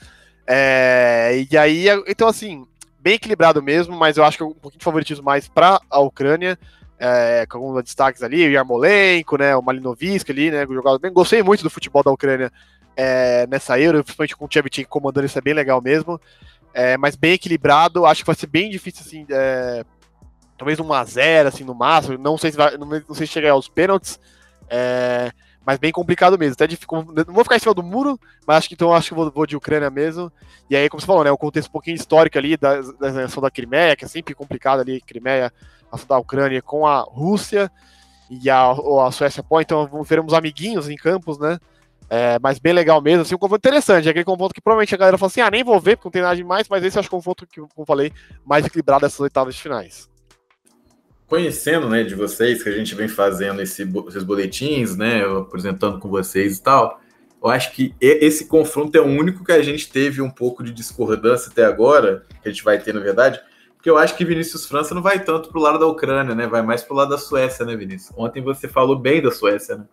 [0.47, 2.67] É, e aí, então assim,
[3.05, 6.57] bem equilibrado mesmo, mas eu acho que um pouquinho de favoritismo mais para a Ucrânia,
[6.97, 11.13] é, com alguns destaques ali, o Yarmolenko, né, o Malinovski ali, né, jogado bem.
[11.13, 12.51] Gostei muito do futebol da Ucrânia
[12.97, 16.19] é, nessa Euro, principalmente com o Tchevchenko comandando, isso é bem legal mesmo.
[16.73, 19.85] É, mas bem equilibrado, acho que vai ser bem difícil, assim, é,
[20.57, 23.51] talvez um a 0 assim, no máximo, não sei se vai, não sei se chegar
[23.51, 24.19] aos pênaltis,
[24.67, 25.31] é,
[25.65, 26.53] mas bem complicado mesmo.
[26.53, 29.31] Até não vou ficar em cima do muro, mas acho que então acho que vou,
[29.31, 30.31] vou de Ucrânia mesmo.
[30.69, 33.41] E aí, como você falou, né, o contexto um pouquinho histórico ali da, da nação
[33.41, 35.51] da Crimeia, que é sempre complicado ali, Crimeia,
[35.91, 37.71] a da Ucrânia com a Rússia
[38.29, 41.59] e a, a Suécia pô, então veremos amiguinhos em campos, né?
[42.07, 44.97] É, mas bem legal mesmo, assim, um confronto interessante, é aquele confronto que provavelmente a
[44.97, 47.09] galera fala assim, ah, nem vou ver porque não tem nada demais, mas esse acho
[47.09, 48.13] que é um confronto que, como falei,
[48.45, 50.07] mais equilibrado dessas oitavas de finais
[51.27, 56.09] conhecendo, né, de vocês, que a gente vem fazendo esse, esses boletins, né, apresentando com
[56.09, 57.01] vocês e tal,
[57.43, 60.71] eu acho que esse confronto é o único que a gente teve um pouco de
[60.71, 63.39] discordância até agora, que a gente vai ter, na verdade,
[63.75, 66.61] porque eu acho que Vinícius França não vai tanto pro lado da Ucrânia, né, vai
[66.61, 68.11] mais pro lado da Suécia, né, Vinícius?
[68.17, 69.85] Ontem você falou bem da Suécia, né?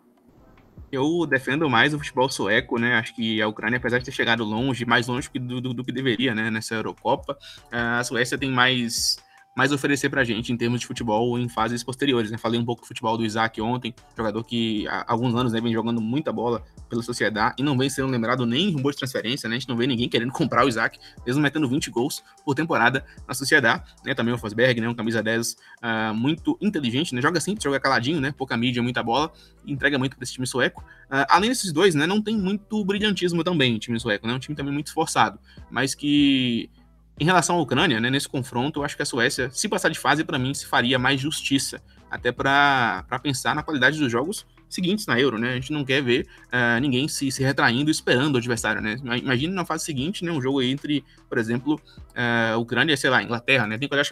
[0.91, 2.97] Eu defendo mais o futebol sueco, né?
[2.97, 5.91] Acho que a Ucrânia, apesar de ter chegado longe, mais longe do, do, do que
[5.91, 6.51] deveria, né?
[6.51, 7.39] Nessa Eurocopa,
[7.71, 9.17] a Suécia tem mais
[9.55, 12.31] mais oferecer pra gente em termos de futebol em fases posteriores.
[12.31, 12.39] Né?
[12.39, 15.73] Falei um pouco do futebol do Isaac ontem, jogador que há alguns anos né, vem
[15.73, 19.49] jogando muita bola pela sociedade e não vem sendo lembrado nem em rumor de transferência,
[19.49, 19.57] né?
[19.57, 23.05] A gente não vê ninguém querendo comprar o Isaac, mesmo metendo 20 gols por temporada
[23.27, 23.85] na sociedade.
[24.05, 24.15] Né?
[24.15, 24.89] Também o Fosberg, né?
[24.89, 27.21] um camisa 10 uh, ah, muito inteligente, né?
[27.21, 28.33] Joga simples, joga caladinho, né?
[28.33, 29.33] Pouca mídia, muita bola,
[29.67, 30.83] entrega muito para esse time sueco.
[31.11, 32.07] Uh, além desses dois, né?
[32.07, 34.35] Não tem muito brilhantismo também o time sueco, né?
[34.35, 35.39] Um time também muito esforçado,
[35.71, 36.71] mas que
[37.19, 39.99] em relação à Ucrânia, né, nesse confronto, eu acho que a Suécia, se passar de
[39.99, 45.07] fase, para mim, se faria mais justiça, até para pensar na qualidade dos jogos seguintes
[45.07, 45.51] na Euro, né?
[45.51, 48.97] A gente não quer ver uh, ninguém se, se retraindo esperando o adversário, né?
[49.03, 50.33] Imagina na fase seguinte, né?
[50.33, 53.79] Um jogo entre, por exemplo, uh, Ucrânia e, sei lá, Inglaterra, né?
[53.79, 54.05] Tem que olhar,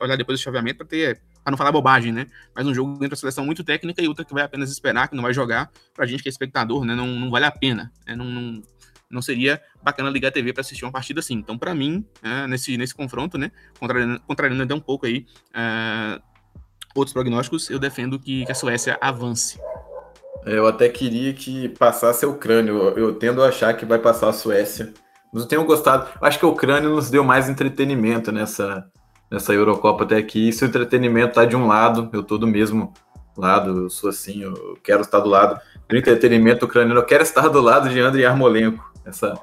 [0.00, 2.26] olhar depois do chaveamento para ter para não falar bobagem, né?
[2.54, 5.16] Mas um jogo entre a seleção muito técnica e outra que vai apenas esperar, que
[5.16, 6.94] não vai jogar, pra gente que é espectador, né?
[6.94, 7.90] Não, não vale a pena.
[8.06, 8.14] Né?
[8.14, 8.62] Não, não,
[9.10, 11.34] não seria bacana ligar a TV para assistir uma partida assim.
[11.34, 16.20] Então, para mim, é, nesse, nesse confronto, né, contrariando, contrariando até um pouco aí é,
[16.94, 19.58] outros prognósticos, eu defendo que, que a Suécia avance.
[20.46, 22.70] É, eu até queria que passasse a Ucrânia.
[22.70, 24.92] Eu, eu tendo a achar que vai passar a Suécia.
[25.34, 26.08] Eu tenho gostado.
[26.20, 28.88] Acho que a Ucrânia nos deu mais entretenimento nessa,
[29.30, 30.52] nessa Eurocopa até aqui.
[30.52, 32.92] Se o entretenimento tá de um lado, eu tô do mesmo
[33.36, 37.48] lado, eu sou assim, eu quero estar do lado do entretenimento ucraniano, eu quero estar
[37.48, 39.38] do lado de Andrei Armolenko, essa,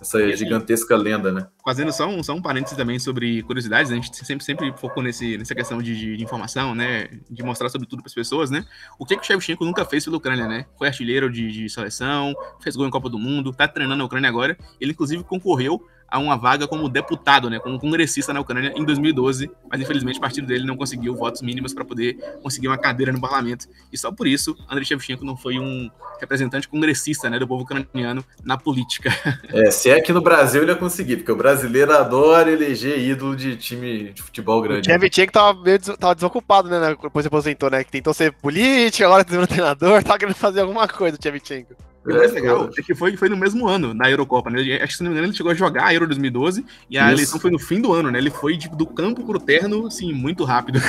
[0.00, 1.46] essa gigantesca lenda, né?
[1.64, 3.96] Fazendo só um, só um parênteses também sobre curiosidades, né?
[3.96, 7.08] a gente sempre, sempre focou nesse, nessa questão de, de, informação, né?
[7.30, 8.66] De mostrar sobre tudo para as pessoas, né?
[8.98, 10.66] O que, que o Shevchenko nunca fez pela Ucrânia, né?
[10.76, 14.28] Foi artilheiro de, de seleção, fez gol em Copa do Mundo, tá treinando a Ucrânia
[14.28, 14.58] agora.
[14.78, 15.80] Ele, inclusive, concorreu
[16.14, 20.20] a uma vaga como deputado, né, como congressista na Ucrânia em 2012, mas infelizmente o
[20.20, 23.66] partido dele não conseguiu votos mínimos para poder conseguir uma cadeira no parlamento.
[23.92, 25.90] E só por isso, Andrei Shevchenko não foi um
[26.20, 29.10] representante congressista, né, do povo ucraniano na política.
[29.48, 33.36] É, se é que no Brasil ele ia conseguir, porque o brasileiro adora eleger ídolo
[33.36, 34.90] de time de futebol grande.
[34.90, 39.04] O Shevchenko tava, meio des tava desocupado, né, depois aposentou, né, que tentou ser político,
[39.04, 41.74] agora tem um treinador, tava querendo fazer alguma coisa, o Shevchenko.
[42.04, 44.60] O mais é, legal é que foi, foi no mesmo ano, na Eurocopa, né?
[44.76, 47.04] Acho que se não me engano, ele chegou a jogar a Euro 2012 e a
[47.06, 47.12] Isso.
[47.14, 48.18] eleição foi no fim do ano, né?
[48.18, 50.80] Ele foi tipo, do campo pro terno, assim, muito rápido.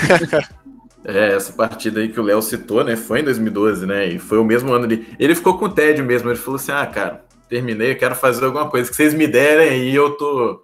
[1.06, 2.98] é, essa partida aí que o Léo citou, né?
[2.98, 4.08] Foi em 2012, né?
[4.08, 5.08] E foi o mesmo ano ali.
[5.18, 8.46] Ele ficou com o tédio mesmo, ele falou assim: ah, cara, terminei, eu quero fazer
[8.46, 10.64] alguma coisa que vocês me derem aí, eu tô.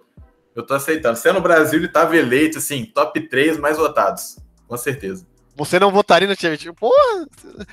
[0.54, 1.16] Eu tô aceitando.
[1.16, 4.36] Se é no Brasil, ele tava eleito, assim, top 3 mais votados.
[4.68, 5.26] Com certeza.
[5.54, 6.74] Você não votaria no Tchevchenko?
[6.74, 7.26] Porra,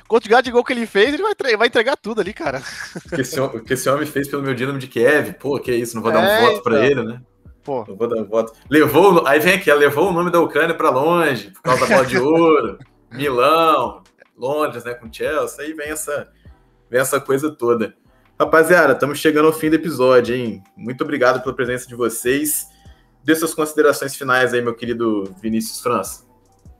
[0.06, 2.62] quantidade de gol que ele fez, ele vai, vai entregar tudo ali, cara.
[3.06, 5.72] O que, esse, o que esse homem fez pelo meu Dinamo de Kiev, pô, que
[5.72, 6.62] isso, não vou dar um é, voto então.
[6.62, 7.22] pra ele, né?
[7.64, 7.84] Pô.
[7.88, 8.52] Não vou dar um voto.
[8.68, 12.06] Levou, aí vem aqui, levou o nome da Ucrânia pra longe, por causa da bola
[12.06, 12.78] de ouro,
[13.10, 14.02] Milão,
[14.36, 16.28] Londres, né, com Chelsea, aí vem essa,
[16.90, 17.94] vem essa coisa toda.
[18.40, 20.62] Rapaziada, estamos chegando ao fim do episódio, hein?
[20.74, 22.70] Muito obrigado pela presença de vocês.
[23.22, 26.24] Dê suas considerações finais aí, meu querido Vinícius França.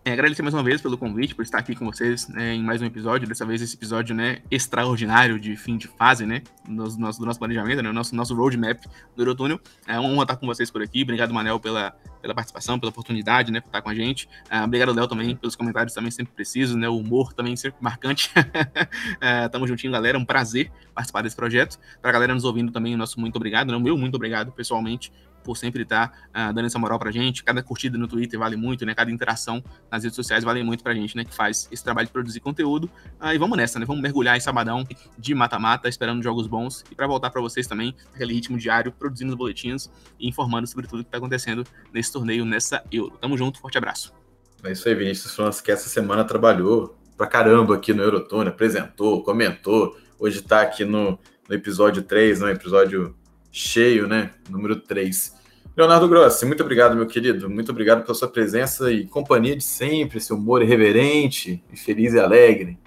[0.03, 2.81] É, agradecer mais uma vez pelo convite, por estar aqui com vocês né, em mais
[2.81, 3.29] um episódio.
[3.29, 6.43] Dessa vez, esse episódio né, extraordinário de fim de fase, né?
[6.67, 8.83] Do nosso, do nosso planejamento, né, nosso, nosso roadmap
[9.15, 9.61] do Eurotúnel.
[9.87, 11.03] É uma honra estar com vocês por aqui.
[11.03, 14.29] Obrigado, Manel, pela, pela participação, pela oportunidade, né, por estar com a gente.
[14.51, 16.89] Uh, obrigado, Léo, também, pelos comentários também sempre precisos, né?
[16.89, 18.31] O humor também sempre marcante.
[18.37, 20.19] uh, tamo juntinho, galera.
[20.19, 21.79] Um prazer participar desse projeto.
[22.01, 23.77] Pra galera nos ouvindo também, o nosso muito obrigado, né?
[23.77, 25.13] O meu muito obrigado, pessoalmente,
[25.43, 27.43] por sempre estar uh, dando essa moral pra gente.
[27.43, 28.95] Cada curtida no Twitter vale muito, né?
[28.95, 31.25] Cada interação nas redes sociais vale muito pra gente, né?
[31.25, 32.91] Que faz esse trabalho de produzir conteúdo.
[33.21, 33.87] Uh, e vamos nessa, né?
[33.87, 34.87] Vamos mergulhar em sabadão
[35.19, 36.85] de mata-mata, esperando jogos bons.
[36.91, 40.87] E para voltar para vocês também, aquele ritmo diário, produzindo os boletins e informando sobre
[40.87, 43.17] tudo que tá acontecendo nesse torneio, nessa Euro.
[43.21, 44.15] Tamo junto, forte abraço.
[44.63, 49.23] É isso aí, Vinícius França, que essa semana trabalhou pra caramba aqui no Eurotone, apresentou,
[49.23, 49.97] comentou.
[50.19, 51.19] Hoje tá aqui no,
[51.49, 53.17] no episódio 3, no episódio
[53.51, 54.31] cheio, né?
[54.49, 55.39] Número 3.
[55.77, 57.49] Leonardo Grossi, muito obrigado, meu querido.
[57.49, 62.19] Muito obrigado pela sua presença e companhia de sempre, esse humor irreverente e feliz e
[62.19, 62.79] alegre.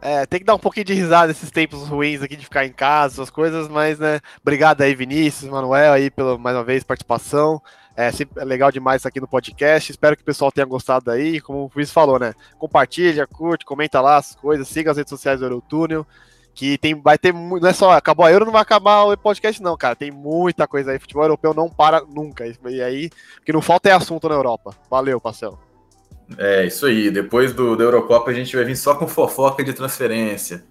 [0.00, 2.72] É, tem que dar um pouquinho de risada nesses tempos ruins aqui de ficar em
[2.72, 7.60] casa, essas coisas, mas, né, obrigado aí, Vinícius, Manuel, aí, pela, mais uma vez, participação.
[7.96, 9.90] É, é legal demais estar aqui no podcast.
[9.90, 11.40] Espero que o pessoal tenha gostado aí.
[11.40, 12.34] Como o Luiz falou, né?
[12.58, 16.06] Compartilha, curte, comenta lá as coisas, siga as redes sociais do Eurotúnel
[16.56, 19.62] que tem, vai ter não é só acabou a Euro, não vai acabar o podcast
[19.62, 23.52] não, cara, tem muita coisa aí, futebol europeu não para nunca, e aí, o que
[23.52, 24.74] não falta é assunto na Europa.
[24.90, 25.60] Valeu, Marcelo.
[26.38, 29.74] É, isso aí, depois do, da Eurocopa a gente vai vir só com fofoca de
[29.74, 30.64] transferência.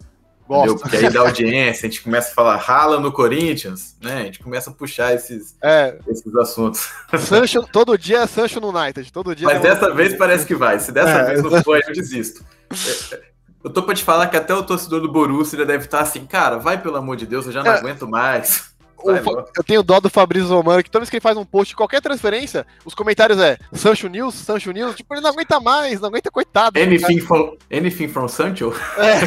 [0.47, 0.79] Gosto.
[0.79, 4.21] Porque aí da audiência a gente começa a falar rala no Corinthians, né?
[4.21, 5.97] A gente começa a puxar esses, é.
[6.07, 6.87] esses assuntos.
[7.17, 9.47] Sancho, todo dia é Sancho no United, todo dia.
[9.47, 10.79] Mas dessa vez parece que vai.
[10.79, 12.45] Se dessa é, vez não for, eu desisto.
[13.65, 16.25] É, eu tô pra te falar que até o torcedor do Borussia deve estar assim,
[16.25, 17.77] cara, vai pelo amor de Deus, eu já não é.
[17.77, 18.75] aguento mais.
[19.03, 19.21] Vai,
[19.55, 21.75] eu tenho dó do Fabrício Romano, que toda vez que ele faz um post de
[21.75, 26.09] qualquer transferência, os comentários é Sancho News, Sancho News, tipo, ele não aguenta mais, não
[26.09, 26.79] aguenta, coitado.
[26.79, 28.73] Anything, from, anything from Sancho?
[28.97, 29.19] É.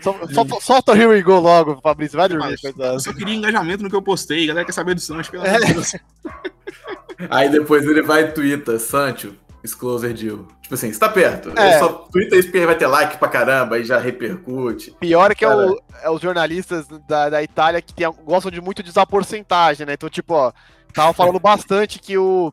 [0.60, 2.94] Solta o Here We Go logo, Fabrício, vai dormir, coitado.
[2.94, 5.44] Eu só queria engajamento no que eu postei, a galera quer saber do Sancho, pelo
[5.44, 5.92] amor de Deus.
[7.30, 9.34] Aí depois ele vai e twitta, Sancho,
[9.64, 10.46] Disclosure Deal.
[10.60, 11.58] Tipo assim, está perto.
[11.58, 11.78] É.
[11.78, 14.90] só Twitter isso vai ter like pra caramba, aí já repercute.
[15.00, 18.60] Pior é que é, o, é, os jornalistas da, da Itália que tem, gostam de
[18.60, 19.94] muito de usar porcentagem, né?
[19.94, 20.52] Então, tipo, ó,
[20.92, 22.52] tava falando bastante que o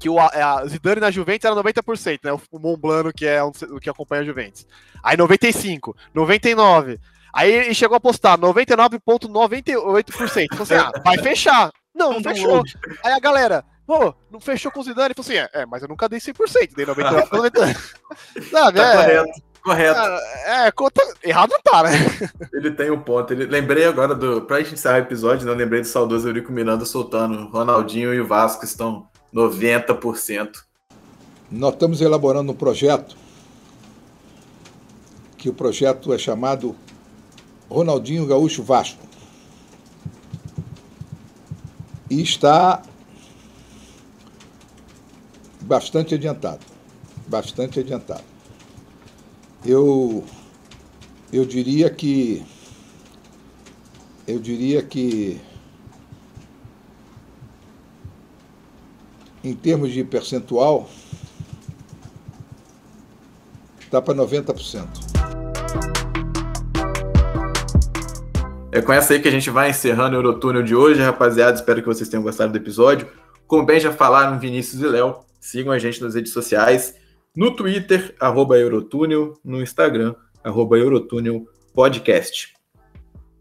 [0.00, 2.32] que o a Zidane na Juventus era 90%, né?
[2.32, 4.66] O Monblano, que é o que acompanha a Juventus.
[5.02, 6.98] Aí 95, 99.
[7.32, 10.44] Aí ele chegou a postar 99,98%.
[10.44, 11.70] Então, assim, ah, vai fechar.
[11.94, 12.62] Não, não fechou.
[13.04, 15.08] Aí a galera, pô, não fechou com o Zidane?
[15.08, 17.28] Ele falou assim, é, é mas eu nunca dei 100%, dei 99%.
[17.28, 17.76] 99%.
[18.50, 19.52] Sabe, tá é, correto.
[19.62, 20.00] Correto.
[20.00, 21.14] É, é, conta...
[21.22, 21.90] errado não tá, né?
[22.52, 23.32] Ele tem um ponto.
[23.32, 23.46] Ele...
[23.46, 24.42] Lembrei agora do.
[24.42, 25.52] Pra gente encerrar o episódio, né?
[25.52, 27.46] Eu lembrei do saudoso Eurico Miranda soltando.
[27.48, 30.64] Ronaldinho e o Vasco estão 90%.
[31.48, 33.16] Nós estamos elaborando um projeto.
[35.36, 36.74] Que o projeto é chamado
[37.70, 39.06] Ronaldinho Gaúcho Vasco.
[42.10, 42.82] E está
[45.72, 46.60] bastante adiantado.
[47.26, 48.24] Bastante adiantado.
[49.64, 50.22] Eu,
[51.32, 52.44] eu diria que.
[54.28, 55.40] Eu diria que.
[59.42, 60.90] Em termos de percentual,
[63.80, 64.86] está para 90%.
[68.70, 71.54] É com essa aí que a gente vai encerrando o Eurotúnel de hoje, rapaziada.
[71.54, 73.08] Espero que vocês tenham gostado do episódio.
[73.46, 76.94] Como bem já falaram, Vinícius e Léo, sigam a gente nas redes sociais.
[77.36, 79.34] No Twitter, arroba Eurotúnel.
[79.44, 82.54] No Instagram, arroba Eurotúnel Podcast.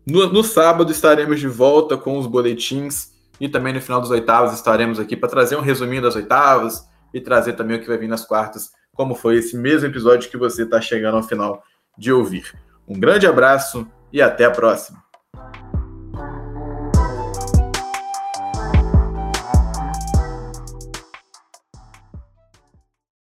[0.06, 4.54] No, no sábado estaremos de volta com os boletins e também no final dos oitavos
[4.54, 8.08] estaremos aqui para trazer um resuminho das oitavas e trazer também o que vai vir
[8.08, 11.64] nas quartas, como foi esse mesmo episódio que você está chegando ao final
[11.98, 12.52] de ouvir.
[12.88, 15.01] Um grande abraço e até a próxima.